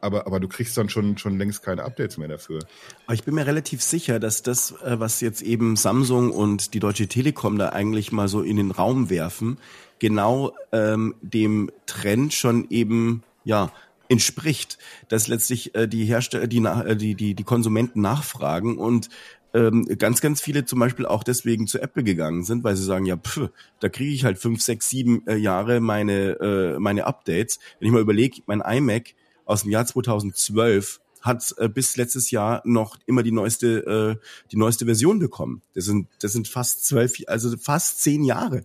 [0.00, 2.58] Aber, aber du kriegst dann schon, schon längst keine Updates mehr dafür.
[3.06, 6.80] Aber ich bin mir relativ sicher, dass das, äh, was jetzt eben Samsung und die
[6.80, 9.58] Deutsche Telekom da eigentlich mal so in den Raum werfen,
[10.00, 13.70] genau ähm, dem Trend schon eben, ja,
[14.08, 14.78] entspricht,
[15.08, 19.08] dass letztlich äh, die Hersteller, die, äh, die, die, die Konsumenten nachfragen und
[19.54, 23.06] ähm, ganz, ganz viele zum Beispiel auch deswegen zu Apple gegangen sind, weil sie sagen,
[23.06, 23.50] ja, pff,
[23.80, 27.58] da kriege ich halt fünf, sechs, sieben äh, Jahre meine, äh, meine Updates.
[27.78, 32.62] Wenn ich mal überlege, mein iMac aus dem Jahr 2012 hat äh, bis letztes Jahr
[32.64, 35.62] noch immer die neueste, äh, die neueste Version bekommen.
[35.74, 38.64] Das sind, das sind fast zwölf, also fast zehn Jahre.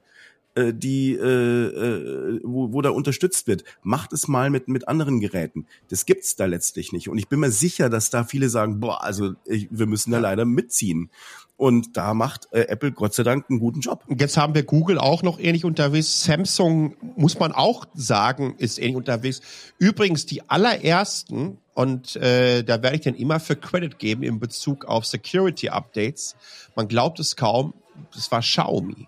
[0.57, 3.63] Äh, die, äh, äh, wo, wo da unterstützt wird.
[3.83, 5.67] Macht es mal mit, mit anderen Geräten.
[5.89, 7.09] Das gibt's da letztlich nicht.
[7.09, 10.17] Und ich bin mir sicher, dass da viele sagen, boah, also ich, wir müssen da
[10.17, 11.11] leider mitziehen.
[11.57, 14.03] Und da macht äh, Apple Gott sei Dank einen guten Job.
[14.07, 16.23] Jetzt haben wir Google auch noch ähnlich unterwegs.
[16.23, 19.41] Samsung, muss man auch sagen, ist ähnlich unterwegs.
[19.77, 24.85] Übrigens, die allerersten, und äh, da werde ich dann immer für Credit geben in Bezug
[24.85, 26.35] auf Security Updates.
[26.75, 27.75] Man glaubt es kaum,
[28.11, 29.07] das war Xiaomi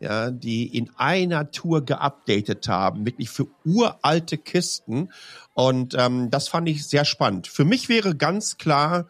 [0.00, 5.10] ja, die in einer Tour geupdatet haben, wirklich für uralte Kisten.
[5.54, 7.46] Und ähm, das fand ich sehr spannend.
[7.46, 9.06] Für mich wäre ganz klar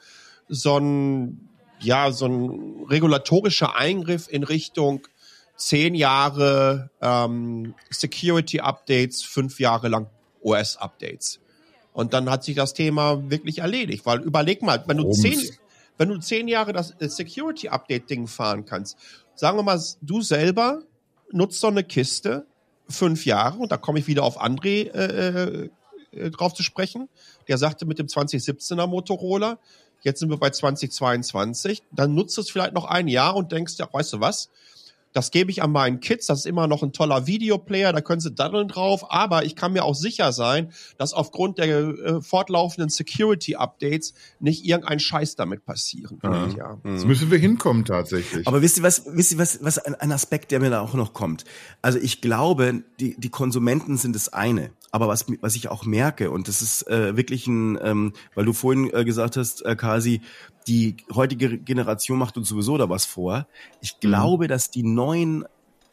[0.49, 1.49] so ein,
[1.81, 5.07] ja, so ein regulatorischer Eingriff in Richtung
[5.57, 10.09] zehn Jahre ähm, Security Updates, fünf Jahre lang
[10.43, 11.41] OS Updates.
[11.93, 14.07] Und dann hat sich das Thema wirklich erledigt.
[14.07, 15.41] Weil überleg mal, wenn du zehn,
[15.97, 18.97] wenn du zehn Jahre das äh, Security Update Ding fahren kannst
[19.37, 20.83] sagen wir mal, du selber
[21.31, 22.47] nutzt so eine Kiste
[22.89, 25.69] fünf Jahre und da komme ich wieder auf André äh,
[26.13, 27.09] äh, drauf zu sprechen.
[27.49, 29.59] Der sagte mit dem 2017er Motorola,
[30.03, 33.89] jetzt sind wir bei 2022, dann nutzt es vielleicht noch ein Jahr und denkst, ja,
[33.91, 34.51] weißt du was,
[35.17, 36.27] das gebe ich an meinen Kids.
[36.27, 37.95] Das ist immer noch ein toller Videoplayer.
[37.95, 39.11] Da können sie daddeln drauf.
[39.11, 45.01] Aber ich kann mir auch sicher sein, dass aufgrund der äh, fortlaufenden Security-Updates nicht irgendein
[45.01, 46.53] Scheiß damit passieren wird.
[46.53, 46.59] Mhm.
[46.59, 46.79] Ja.
[46.85, 48.47] Jetzt müssen wir hinkommen tatsächlich.
[48.47, 50.93] Aber wisst ihr was, wisst ihr was, was ein, ein Aspekt, der mir da auch
[50.93, 51.45] noch kommt?
[51.81, 54.71] Also ich glaube, die, die Konsumenten sind das eine.
[54.91, 58.53] Aber was, was ich auch merke, und das ist äh, wirklich ein, ähm, weil du
[58.53, 60.21] vorhin äh, gesagt hast, äh, Kasi,
[60.67, 63.47] die heutige Generation macht uns sowieso da was vor.
[63.81, 64.09] Ich mhm.
[64.09, 64.49] glaube, mhm.
[64.49, 65.45] dass die neuen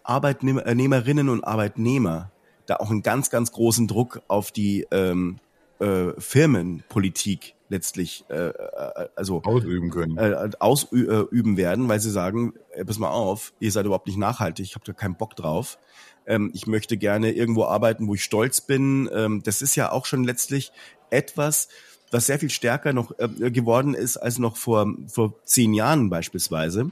[0.04, 2.32] Arbeitnehmerinnen und Arbeitnehmer
[2.66, 5.38] da auch einen ganz, ganz großen Druck auf die ähm,
[5.80, 12.86] äh, Firmenpolitik letztlich äh, äh also ausüben können, äh, ausüben werden, weil sie sagen, äh,
[12.86, 15.80] pass mal auf, ihr seid überhaupt nicht nachhaltig, ich habe da keinen Bock drauf.
[16.26, 19.10] Ähm, ich möchte gerne irgendwo arbeiten, wo ich stolz bin.
[19.14, 20.72] Ähm, das ist ja auch schon letztlich
[21.10, 21.68] etwas,
[22.12, 26.92] was sehr viel stärker noch äh, geworden ist als noch vor, vor zehn Jahren beispielsweise.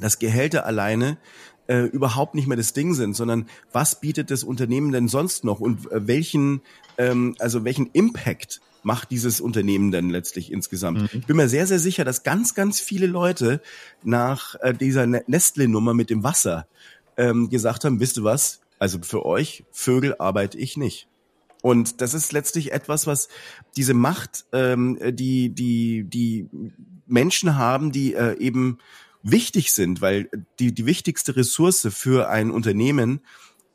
[0.00, 1.18] Dass Gehälter alleine
[1.66, 5.60] äh, überhaupt nicht mehr das Ding sind, sondern was bietet das Unternehmen denn sonst noch
[5.60, 6.62] und äh, welchen,
[6.96, 11.02] ähm, also welchen Impact macht dieses Unternehmen dann letztlich insgesamt.
[11.02, 11.08] Mhm.
[11.20, 13.60] Ich bin mir sehr, sehr sicher, dass ganz, ganz viele Leute
[14.02, 16.66] nach äh, dieser Nestle-Nummer mit dem Wasser
[17.18, 21.08] ähm, gesagt haben, wisst ihr was, also für euch Vögel arbeite ich nicht.
[21.60, 23.28] Und das ist letztlich etwas, was
[23.76, 26.48] diese Macht, ähm, die die die
[27.06, 28.78] Menschen haben, die äh, eben
[29.22, 33.20] wichtig sind, weil die die wichtigste Ressource für ein Unternehmen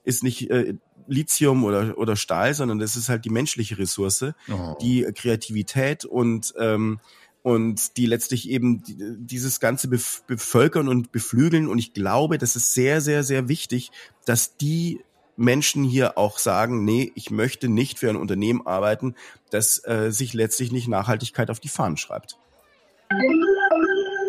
[0.05, 0.75] ist nicht äh,
[1.07, 4.77] Lithium oder oder Stahl, sondern das ist halt die menschliche Ressource, oh.
[4.81, 7.01] die Kreativität und ähm,
[7.43, 11.67] und die letztlich eben dieses ganze bevölkern und beflügeln.
[11.67, 13.91] Und ich glaube, das ist sehr, sehr, sehr wichtig,
[14.25, 15.01] dass die
[15.35, 19.15] Menschen hier auch sagen, nee, ich möchte nicht für ein Unternehmen arbeiten,
[19.51, 22.37] das äh, sich letztlich nicht Nachhaltigkeit auf die Fahnen schreibt.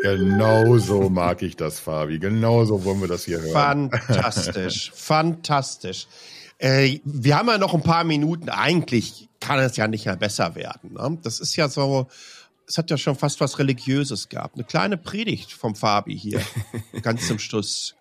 [0.03, 2.19] Genau so mag ich das, Fabi.
[2.19, 3.91] Genau so wollen wir das hier hören.
[3.91, 6.09] Fantastisch, fantastisch.
[6.59, 8.49] Äh, wir haben ja noch ein paar Minuten.
[8.49, 10.95] Eigentlich kann es ja nicht mehr besser werden.
[10.95, 11.19] Ne?
[11.23, 12.09] Das ist ja so,
[12.67, 14.57] es hat ja schon fast was Religiöses gehabt.
[14.57, 16.41] Eine kleine Predigt vom Fabi hier,
[17.03, 17.95] ganz zum Schluss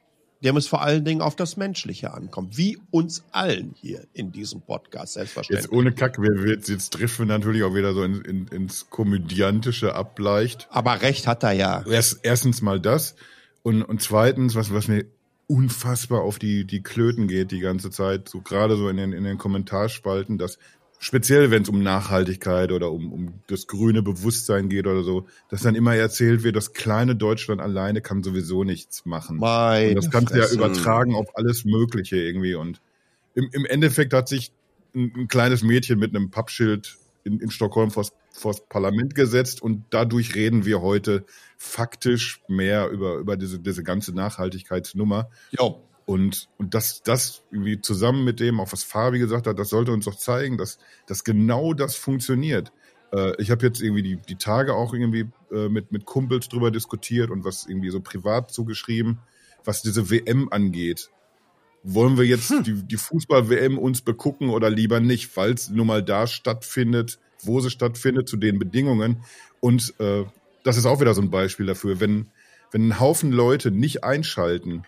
[0.44, 4.62] dem es vor allen Dingen auf das Menschliche ankommt, wie uns allen hier in diesem
[4.62, 5.66] Podcast, selbstverständlich.
[5.66, 9.96] Jetzt ohne Kack, wir, jetzt, jetzt treffen natürlich auch wieder so in, in, ins Komödiantische
[9.96, 10.68] ableicht.
[10.70, 11.86] Aber recht hat er ja.
[11.88, 13.16] Erst, erstens mal das
[13.62, 15.06] und, und zweitens, was, was mir
[15.48, 19.24] unfassbar auf die, die Klöten geht die ganze Zeit, so gerade so in den, in
[19.24, 20.58] den Kommentarspalten, dass
[21.04, 25.62] speziell wenn es um Nachhaltigkeit oder um, um das grüne Bewusstsein geht oder so, dass
[25.62, 29.38] dann immer erzählt wird, das kleine Deutschland alleine kann sowieso nichts machen.
[29.38, 32.56] Meine und das kannst du ja übertragen auf alles Mögliche irgendwie.
[32.56, 32.80] Und
[33.36, 34.54] im, im Endeffekt hat sich
[34.96, 39.84] ein, ein kleines Mädchen mit einem Pappschild in, in Stockholm vors, vors Parlament gesetzt und
[39.90, 41.26] dadurch reden wir heute
[41.58, 45.30] faktisch mehr über, über diese, diese ganze Nachhaltigkeitsnummer.
[45.52, 45.84] Jo.
[46.06, 49.92] Und, und das, das irgendwie zusammen mit dem, auch was Fabi gesagt hat, das sollte
[49.92, 50.78] uns doch zeigen, dass,
[51.08, 52.72] dass genau das funktioniert.
[53.14, 56.72] Äh, ich habe jetzt irgendwie die, die Tage auch irgendwie äh, mit, mit Kumpels drüber
[56.72, 59.20] diskutiert und was irgendwie so privat zugeschrieben,
[59.64, 61.10] was diese WM angeht.
[61.84, 62.64] Wollen wir jetzt hm.
[62.64, 67.60] die, die Fußball-WM uns begucken oder lieber nicht, weil es nun mal da stattfindet, wo
[67.60, 69.24] sie stattfindet, zu den Bedingungen.
[69.60, 70.24] Und äh,
[70.64, 72.28] das ist auch wieder so ein Beispiel dafür, wenn,
[72.72, 74.84] wenn ein Haufen Leute nicht einschalten,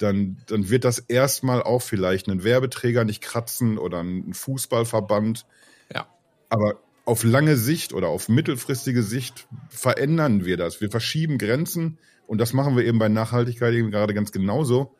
[0.00, 5.46] dann, dann wird das erstmal auch vielleicht einen Werbeträger nicht kratzen oder einen Fußballverband.
[5.94, 6.06] Ja.
[6.48, 10.80] Aber auf lange Sicht oder auf mittelfristige Sicht verändern wir das.
[10.80, 14.94] Wir verschieben Grenzen und das machen wir eben bei Nachhaltigkeit eben gerade ganz genauso,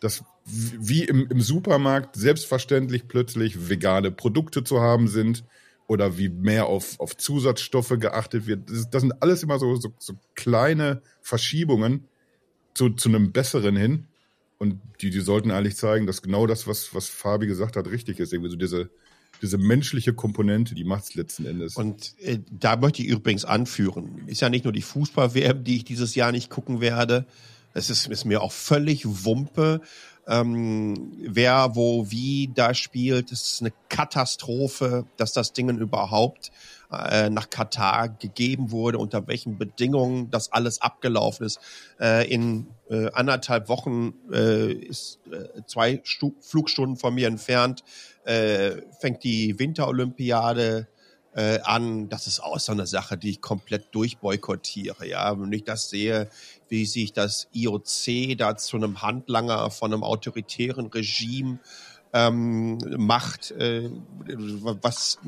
[0.00, 5.44] dass wie im, im Supermarkt selbstverständlich plötzlich vegane Produkte zu haben sind
[5.86, 8.70] oder wie mehr auf, auf Zusatzstoffe geachtet wird.
[8.70, 12.08] Das, das sind alles immer so, so, so kleine Verschiebungen
[12.74, 14.06] zu, zu einem Besseren hin.
[14.58, 18.18] Und die, die sollten eigentlich zeigen, dass genau das, was, was Fabi gesagt hat, richtig
[18.20, 18.32] ist.
[18.32, 18.90] Irgendwie so diese,
[19.42, 21.76] diese menschliche Komponente, die macht es letzten Endes.
[21.76, 25.84] Und äh, da möchte ich übrigens anführen, ist ja nicht nur die Fußball-WM, die ich
[25.84, 27.26] dieses Jahr nicht gucken werde.
[27.74, 29.82] Es ist, ist mir auch völlig Wumpe,
[30.26, 33.32] ähm, wer, wo, wie da spielt.
[33.32, 36.50] Es ist eine Katastrophe, dass das Ding überhaupt
[36.92, 41.60] äh, nach Katar gegeben wurde, unter welchen Bedingungen das alles abgelaufen ist.
[42.00, 47.82] Äh, in äh, anderthalb Wochen äh, ist äh, zwei Stu Flugstunden von mir entfernt,
[48.24, 50.86] äh, fängt die Winterolympiade
[51.34, 52.08] äh, an.
[52.08, 55.06] Das ist auch so eine Sache, die ich komplett durchboykottiere.
[55.08, 56.28] Ja, wenn ich das sehe,
[56.68, 61.58] wie sich das IOC da zu einem Handlanger von einem autoritären Regime
[62.12, 63.90] ähm, macht, äh,
[64.82, 65.18] was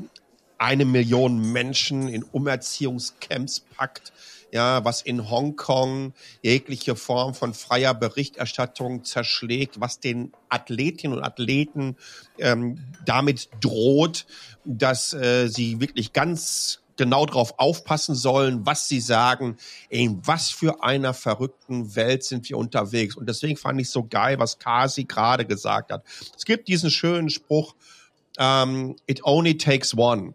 [0.59, 4.13] eine Million Menschen in Umerziehungscamps packt,
[4.51, 11.97] ja, was in Hongkong jegliche Form von freier Berichterstattung zerschlägt, was den Athletinnen und Athleten
[12.37, 14.25] ähm, damit droht,
[14.65, 19.55] dass äh, sie wirklich ganz genau darauf aufpassen sollen, was sie sagen.
[19.89, 23.15] In was für einer verrückten Welt sind wir unterwegs?
[23.15, 26.03] Und deswegen fand ich so geil, was Kasi gerade gesagt hat.
[26.37, 27.75] Es gibt diesen schönen Spruch,
[28.37, 30.33] um, ähm, it only takes one.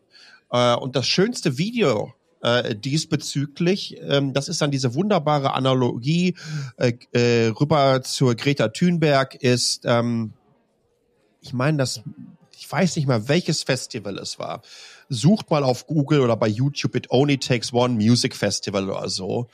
[0.51, 2.15] Äh, und das schönste Video
[2.45, 6.35] äh, diesbezüglich, ähm, das ist dann diese wunderbare Analogie
[6.77, 10.35] äh, äh, rüber zur Greta Thunberg, ist, ähm,
[11.41, 12.03] ich meine, das,
[12.57, 14.63] ich weiß nicht mal, welches Festival es war.
[15.09, 19.49] Sucht mal auf Google oder bei YouTube It Only Takes One Music Festival oder so.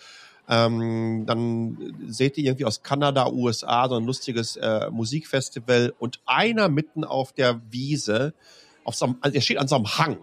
[0.48, 6.68] Ähm, dann seht ihr irgendwie aus Kanada, USA so ein lustiges äh, Musikfestival und einer
[6.68, 8.34] mitten auf der Wiese,
[8.82, 10.18] auf so einem, also er steht an so einem Hang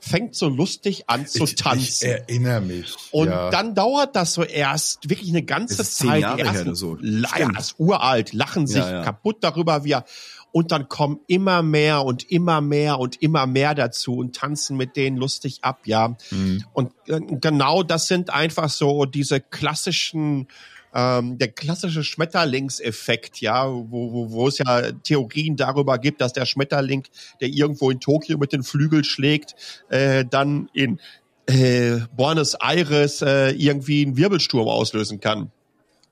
[0.00, 1.80] fängt so lustig an zu tanzen.
[1.80, 2.94] Ich erinnere mich.
[3.12, 3.50] Und ja.
[3.50, 6.22] dann dauert das so erst wirklich eine ganze Zeit.
[6.22, 6.96] Jahre ersten, so.
[7.00, 9.02] ja, ist uralt, lachen sich ja, ja.
[9.02, 10.04] kaputt darüber, wie er
[10.52, 14.96] und dann kommen immer mehr und immer mehr und immer mehr dazu und tanzen mit
[14.96, 16.16] denen lustig ab, ja.
[16.30, 16.64] Mhm.
[16.72, 20.48] Und äh, genau das sind einfach so diese klassischen
[20.94, 26.46] ähm, der klassische Schmetterlingseffekt, ja, wo, wo, wo es ja Theorien darüber gibt, dass der
[26.46, 27.04] Schmetterling,
[27.40, 29.54] der irgendwo in Tokio mit den Flügeln schlägt,
[29.88, 31.00] äh, dann in
[31.46, 35.50] äh, Buenos Aires äh, irgendwie einen Wirbelsturm auslösen kann.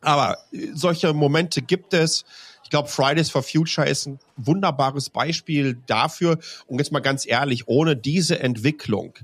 [0.01, 2.25] Aber äh, solche Momente gibt es.
[2.65, 6.39] Ich glaube, Fridays for Future ist ein wunderbares Beispiel dafür.
[6.67, 9.15] Und jetzt mal ganz ehrlich, ohne diese Entwicklung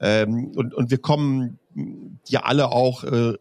[0.00, 1.58] ähm, und, und wir kommen
[2.28, 3.34] ja alle auch äh,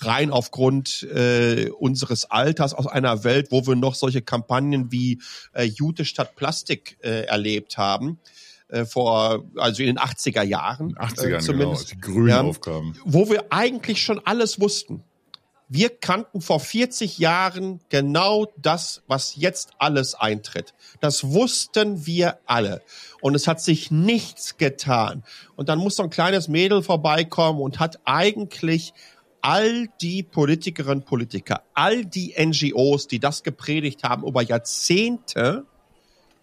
[0.00, 5.20] rein aufgrund äh, unseres Alters aus einer Welt, wo wir noch solche Kampagnen wie
[5.52, 8.18] äh, Jute statt Plastik äh, erlebt haben
[8.68, 10.94] äh, vor, also in den 80er Jahren.
[10.96, 12.98] 80er, äh, genau, zumindest, genau, die Grünen ja, aufkamen.
[13.04, 15.04] Wo wir eigentlich schon alles wussten.
[15.68, 20.74] Wir kannten vor 40 Jahren genau das, was jetzt alles eintritt.
[21.00, 22.82] Das wussten wir alle.
[23.22, 25.24] Und es hat sich nichts getan.
[25.56, 28.92] Und dann muss so ein kleines Mädel vorbeikommen und hat eigentlich
[29.44, 35.66] all die Politikerinnen und Politiker, all die NGOs, die das gepredigt haben, über Jahrzehnte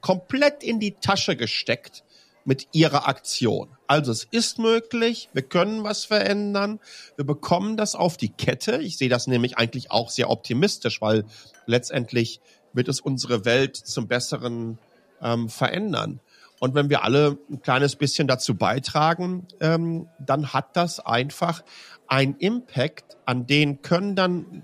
[0.01, 2.03] komplett in die Tasche gesteckt
[2.45, 3.69] mit ihrer Aktion.
[3.87, 6.79] Also es ist möglich, wir können was verändern,
[7.15, 8.77] wir bekommen das auf die Kette.
[8.83, 11.25] Ich sehe das nämlich eigentlich auch sehr optimistisch, weil
[11.65, 12.39] letztendlich
[12.71, 14.77] wird es unsere Welt zum Besseren
[15.23, 16.19] ähm, verändern.
[16.61, 21.63] Und wenn wir alle ein kleines bisschen dazu beitragen, ähm, dann hat das einfach
[22.05, 24.63] ein Impact, an den können dann,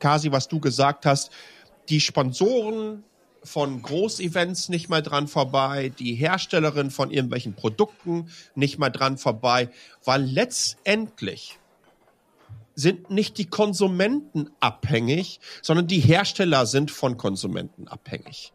[0.00, 1.30] Kasi, was du gesagt hast,
[1.88, 3.04] die Sponsoren
[3.44, 9.68] von Großevents nicht mal dran vorbei, die Herstellerin von irgendwelchen Produkten nicht mal dran vorbei,
[10.04, 11.60] weil letztendlich
[12.74, 18.52] sind nicht die Konsumenten abhängig, sondern die Hersteller sind von Konsumenten abhängig.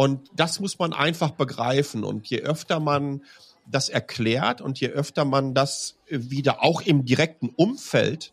[0.00, 2.04] Und das muss man einfach begreifen.
[2.04, 3.22] Und je öfter man
[3.66, 8.32] das erklärt und je öfter man das wieder auch im direkten Umfeld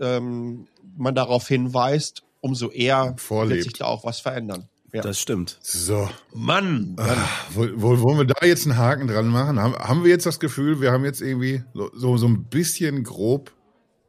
[0.00, 3.58] ähm, man darauf hinweist, umso eher Vorlebt.
[3.58, 4.68] wird sich da auch was verändern.
[4.92, 5.02] Ja.
[5.02, 5.60] Das stimmt.
[5.62, 6.10] So.
[6.34, 6.96] Mann.
[6.98, 9.60] Ach, wollen wir da jetzt einen Haken dran machen?
[9.60, 13.04] Haben, haben wir jetzt das Gefühl, wir haben jetzt irgendwie so, so, so ein bisschen
[13.04, 13.54] grob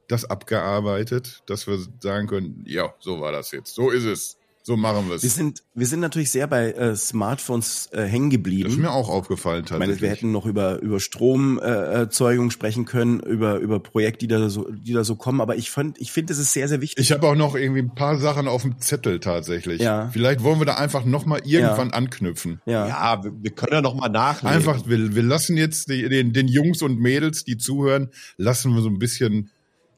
[0.07, 3.75] das abgearbeitet, dass wir sagen können, ja, so war das jetzt.
[3.75, 4.38] So ist es.
[4.69, 5.23] So machen wir es.
[5.23, 8.65] Wir sind, wir sind natürlich sehr bei äh, Smartphones äh, hängen geblieben.
[8.65, 9.95] Das ist mir auch aufgefallen tatsächlich.
[9.95, 14.27] Ich meine, wir hätten noch über über Stromerzeugung äh, sprechen können, über über Projekte, die
[14.27, 15.41] da so die da so kommen.
[15.41, 17.03] Aber ich fand, ich finde, es ist sehr sehr wichtig.
[17.03, 19.81] Ich habe auch noch irgendwie ein paar Sachen auf dem Zettel tatsächlich.
[19.81, 20.11] Ja.
[20.13, 21.93] Vielleicht wollen wir da einfach noch mal irgendwann ja.
[21.95, 22.61] anknüpfen.
[22.67, 24.55] Ja, ja wir, wir können ja noch mal nachlegen.
[24.55, 28.83] Einfach, wir, wir lassen jetzt die, den den Jungs und Mädels, die zuhören, lassen wir
[28.83, 29.49] so ein bisschen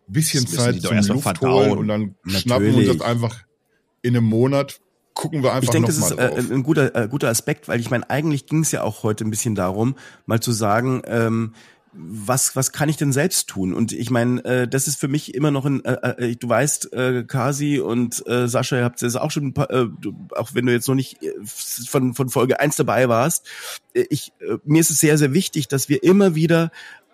[0.07, 2.41] bisschen Zeit zum Luft holen und dann Natürlich.
[2.41, 3.35] schnappen wir uns das einfach
[4.01, 4.79] in einem Monat
[5.13, 7.89] gucken wir einfach Ich denke, das ist äh, ein guter, äh, guter Aspekt, weil ich
[7.89, 9.95] meine, eigentlich ging es ja auch heute ein bisschen darum,
[10.25, 11.53] mal zu sagen, ähm,
[11.93, 13.73] was was kann ich denn selbst tun?
[13.73, 15.83] Und ich meine, äh, das ist für mich immer noch ein.
[15.83, 19.87] Äh, äh, du weißt, äh, Kasi und äh, Sascha, ihr habt das auch schon, äh,
[20.35, 23.45] auch wenn du jetzt noch nicht äh, von von Folge eins dabei warst.
[23.93, 26.71] Äh, ich äh, mir ist es sehr sehr wichtig, dass wir immer wieder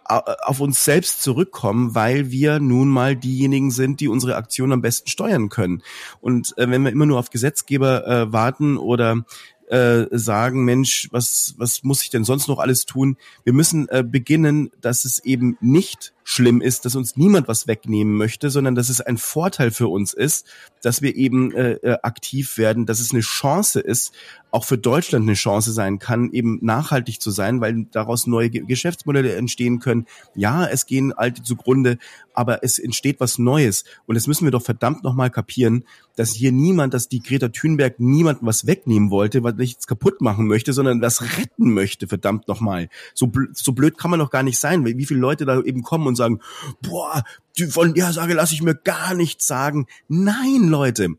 [0.07, 5.09] auf uns selbst zurückkommen, weil wir nun mal diejenigen sind, die unsere Aktion am besten
[5.09, 5.83] steuern können.
[6.21, 9.25] Und äh, wenn wir immer nur auf Gesetzgeber äh, warten oder
[9.67, 13.17] äh, sagen, Mensch, was, was muss ich denn sonst noch alles tun?
[13.43, 18.17] Wir müssen äh, beginnen, dass es eben nicht schlimm ist, dass uns niemand was wegnehmen
[18.17, 20.45] möchte, sondern dass es ein Vorteil für uns ist,
[20.81, 24.11] dass wir eben äh, äh aktiv werden, dass es eine Chance ist,
[24.51, 29.35] auch für Deutschland eine Chance sein kann, eben nachhaltig zu sein, weil daraus neue Geschäftsmodelle
[29.35, 30.05] entstehen können.
[30.35, 31.97] Ja, es gehen alte zugrunde,
[32.33, 33.83] aber es entsteht was Neues.
[34.05, 35.83] Und das müssen wir doch verdammt nochmal kapieren,
[36.15, 40.47] dass hier niemand, dass die Greta Thunberg niemandem was wegnehmen wollte, was nichts kaputt machen
[40.47, 42.89] möchte, sondern was retten möchte, verdammt nochmal.
[43.13, 45.83] So, blöd, so blöd kann man doch gar nicht sein, wie viele Leute da eben
[45.83, 46.41] kommen und sagen,
[46.81, 47.23] boah,
[47.69, 49.87] von der Sage lasse ich mir gar nichts sagen.
[50.07, 51.09] Nein, Leute,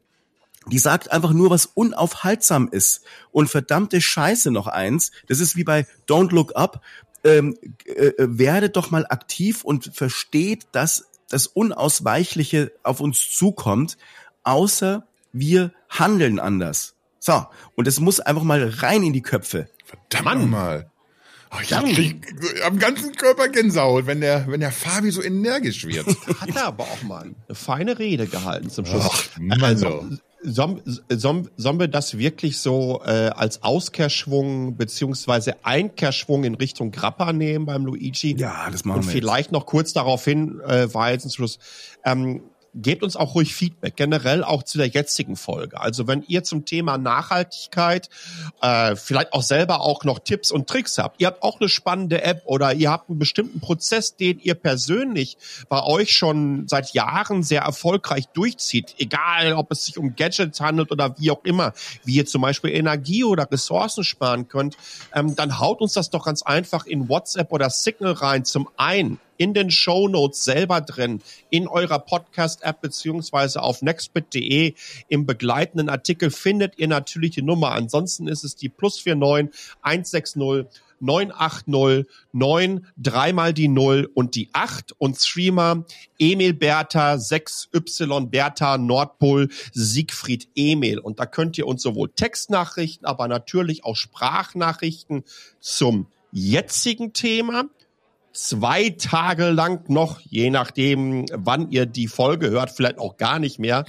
[0.70, 3.02] die sagt einfach nur, was unaufhaltsam ist.
[3.32, 6.82] Und verdammte Scheiße noch eins, das ist wie bei Don't Look Up,
[7.24, 13.98] ähm, äh, äh, werdet doch mal aktiv und versteht, dass das Unausweichliche auf uns zukommt,
[14.44, 16.94] außer wir handeln anders.
[17.18, 19.68] So, und es muss einfach mal rein in die Köpfe.
[19.84, 20.50] Verdammt Mann.
[20.50, 20.90] mal.
[21.50, 22.26] Oh, ich krieg
[22.66, 26.06] am ganzen Körper Gänsehaut, wenn der, wenn der Fabi so energisch wird.
[26.40, 29.30] Hat er aber auch mal eine feine Rede gehalten zum Schluss.
[29.50, 30.04] Ach, also,
[30.40, 37.66] Sollen soll, wir das wirklich so äh, als Auskehrschwung beziehungsweise Einkehrschwung in Richtung Grappa nehmen
[37.66, 38.36] beim Luigi?
[38.36, 39.52] Ja, das machen Und wir vielleicht jetzt.
[39.52, 40.88] noch kurz darauf hin, äh,
[41.18, 41.58] zum Schluss,
[42.04, 42.42] ähm,
[42.74, 45.80] gebt uns auch ruhig Feedback, generell auch zu der jetzigen Folge.
[45.80, 48.08] Also wenn ihr zum Thema Nachhaltigkeit
[48.60, 52.22] äh, vielleicht auch selber auch noch Tipps und Tricks habt, ihr habt auch eine spannende
[52.22, 55.36] App oder ihr habt einen bestimmten Prozess, den ihr persönlich
[55.68, 60.90] bei euch schon seit Jahren sehr erfolgreich durchzieht, egal ob es sich um Gadgets handelt
[60.90, 61.72] oder wie auch immer,
[62.04, 64.76] wie ihr zum Beispiel Energie oder Ressourcen sparen könnt,
[65.14, 68.44] ähm, dann haut uns das doch ganz einfach in WhatsApp oder Signal rein.
[68.44, 74.74] Zum einen in den Show Notes selber drin, in eurer Podcast-App beziehungsweise auf nextbit.de
[75.08, 77.72] im begleitenden Artikel findet ihr natürlich die Nummer.
[77.72, 80.36] Ansonsten ist es die plus 49 160
[81.00, 85.84] 980 9 dreimal die 0 und die 8 und Streamer
[86.18, 90.98] Emil Bertha 6Y Bertha Nordpol Siegfried Emil.
[90.98, 95.24] Und da könnt ihr uns sowohl Textnachrichten, aber natürlich auch Sprachnachrichten
[95.60, 97.64] zum jetzigen Thema
[98.32, 103.58] zwei Tage lang noch, je nachdem, wann ihr die Folge hört, vielleicht auch gar nicht
[103.58, 103.84] mehr,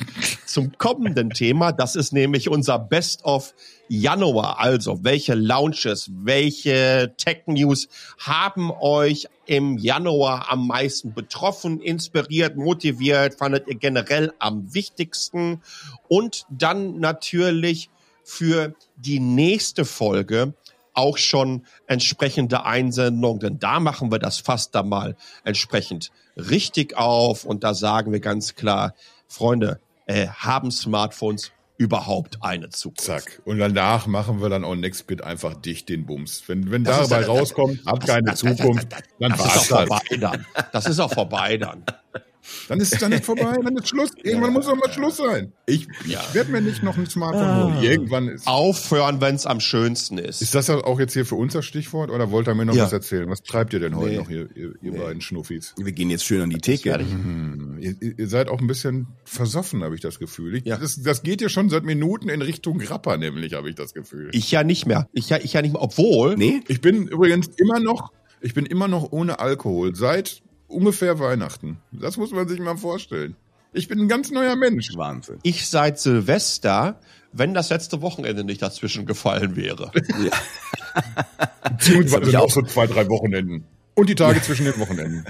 [0.46, 1.72] zum kommenden Thema.
[1.72, 3.54] Das ist nämlich unser Best of
[3.88, 4.60] Januar.
[4.60, 7.88] Also, welche Launches, welche Tech News
[8.20, 15.62] haben euch im Januar am meisten betroffen, inspiriert, motiviert, fandet ihr generell am wichtigsten?
[16.08, 17.90] Und dann natürlich
[18.24, 20.54] für die nächste Folge
[20.94, 27.46] auch schon entsprechende Einsendungen, denn da machen wir das fast dann mal entsprechend richtig auf
[27.46, 28.94] und da sagen wir ganz klar,
[29.28, 33.02] Freunde, äh, haben Smartphones überhaupt eine Zukunft.
[33.02, 33.42] Zack.
[33.46, 36.44] Und danach machen wir dann auch Nextbit einfach dicht den Bums.
[36.48, 40.46] Wenn, wenn dabei rauskommt, habt keine Zukunft, dann das ist vorbei dann.
[40.74, 41.86] Das ist auch vorbei dann.
[42.68, 44.12] Dann ist es dann nicht vorbei, dann ist Schluss.
[44.24, 45.54] Irgendwann muss auch mal Schluss sein.
[45.66, 46.22] Ich, ja.
[46.28, 47.64] ich werde mir nicht noch ein Smartphone ah.
[47.66, 47.84] holen.
[47.84, 48.48] Irgendwann ist.
[48.48, 50.42] Aufhören, wenn es am schönsten ist.
[50.42, 52.86] Ist das auch jetzt hier für uns das Stichwort oder wollt ihr mir noch ja.
[52.86, 53.30] was erzählen?
[53.30, 54.18] Was treibt ihr denn heute nee.
[54.18, 54.98] noch, ihr, ihr, ihr nee.
[54.98, 55.74] beiden Schnuffis?
[55.78, 56.98] Wir gehen jetzt schön an die Theke.
[56.98, 57.78] Mhm.
[57.80, 60.56] Ihr, ihr, seid auch ein bisschen versoffen, habe ich das Gefühl.
[60.56, 60.78] Ich, ja.
[60.78, 64.30] das, das geht ja schon seit Minuten in Richtung Grappa, nämlich, habe ich das Gefühl.
[64.34, 65.08] Ich ja nicht mehr.
[65.14, 65.82] Ich ja, ich ja nicht mehr.
[65.82, 66.36] Obwohl.
[66.36, 66.62] Nee.
[66.68, 68.12] Ich bin übrigens immer noch,
[68.42, 69.96] ich bin immer noch ohne Alkohol.
[69.96, 71.78] Seit ungefähr Weihnachten.
[71.92, 73.36] Das muss man sich mal vorstellen.
[73.74, 74.90] Ich bin ein ganz neuer Mensch.
[74.96, 75.40] Wahnsinn.
[75.44, 77.00] Ich seit Silvester,
[77.32, 79.92] wenn das letzte Wochenende nicht dazwischen gefallen wäre.
[80.24, 81.70] Ja.
[81.70, 83.64] Beziehungsweise auch so zwei, drei Wochenenden.
[83.94, 85.24] Und die Tage zwischen den Wochenenden.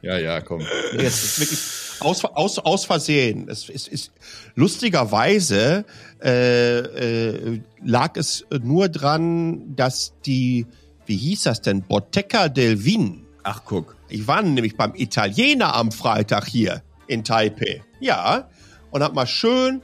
[0.00, 0.60] Ja, ja, komm.
[0.92, 1.60] Nee, es ist wirklich
[2.00, 3.48] aus, aus, aus Versehen.
[3.48, 4.12] Es ist, ist
[4.54, 5.84] lustigerweise
[6.22, 10.66] äh, äh, lag es nur dran, dass die,
[11.06, 13.26] wie hieß das denn, Bottecca del Vin.
[13.42, 17.82] Ach, guck ich war nämlich beim Italiener am Freitag hier in Taipei.
[18.00, 18.48] Ja.
[18.90, 19.82] Und hab mal schön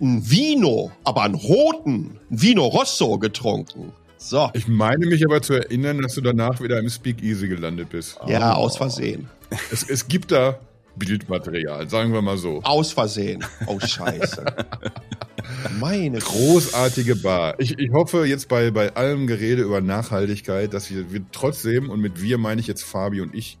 [0.00, 3.92] ein Vino, aber einen roten Vino Rosso getrunken.
[4.16, 4.50] So.
[4.54, 8.18] Ich meine mich aber zu erinnern, dass du danach wieder im Speakeasy gelandet bist.
[8.26, 8.62] Ja, oh.
[8.62, 9.28] aus Versehen.
[9.72, 10.58] Es, es gibt da
[10.98, 12.60] Bildmaterial, sagen wir mal so.
[12.64, 13.44] Aus Versehen.
[13.66, 14.44] Oh, scheiße.
[15.80, 17.54] Meine großartige Bar.
[17.58, 22.00] Ich, ich hoffe jetzt bei, bei allem Gerede über Nachhaltigkeit, dass wir, wir trotzdem, und
[22.00, 23.58] mit wir meine ich jetzt Fabi und ich,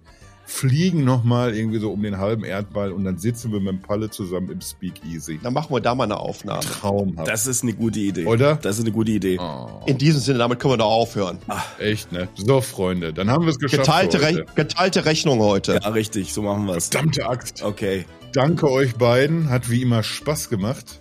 [0.48, 4.08] fliegen nochmal irgendwie so um den halben Erdball und dann sitzen wir mit dem Palle
[4.08, 5.38] zusammen im Speakeasy.
[5.42, 6.60] Dann machen wir da mal eine Aufnahme.
[6.60, 7.28] Traumhaft.
[7.28, 8.24] Das ist eine gute Idee.
[8.24, 8.56] Oder?
[8.56, 9.38] Das ist eine gute Idee.
[9.38, 9.82] Oh.
[9.84, 11.38] In diesem Sinne, damit können wir doch aufhören.
[11.48, 11.78] Ach.
[11.78, 12.28] Echt, ne?
[12.34, 13.84] So, Freunde, dann haben wir es geschafft.
[13.84, 15.80] Geteilte, Re geteilte Rechnung heute.
[15.82, 16.88] Ja, richtig, so machen wir es.
[16.88, 17.62] Verdammte Axt.
[17.62, 18.06] Okay.
[18.32, 20.98] Danke euch beiden, hat wie immer Spaß gemacht.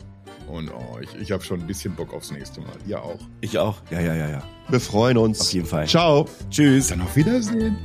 [0.50, 2.72] Und oh, ich, ich habe schon ein bisschen Bock aufs nächste Mal.
[2.86, 3.20] Ihr auch.
[3.40, 3.78] Ich auch.
[3.92, 4.44] Ja, ja, ja, ja.
[4.68, 5.40] Wir freuen uns.
[5.40, 5.88] Auf jeden Fall.
[5.88, 6.28] Ciao.
[6.50, 6.88] Tschüss.
[6.88, 7.78] Dann auf Wiedersehen.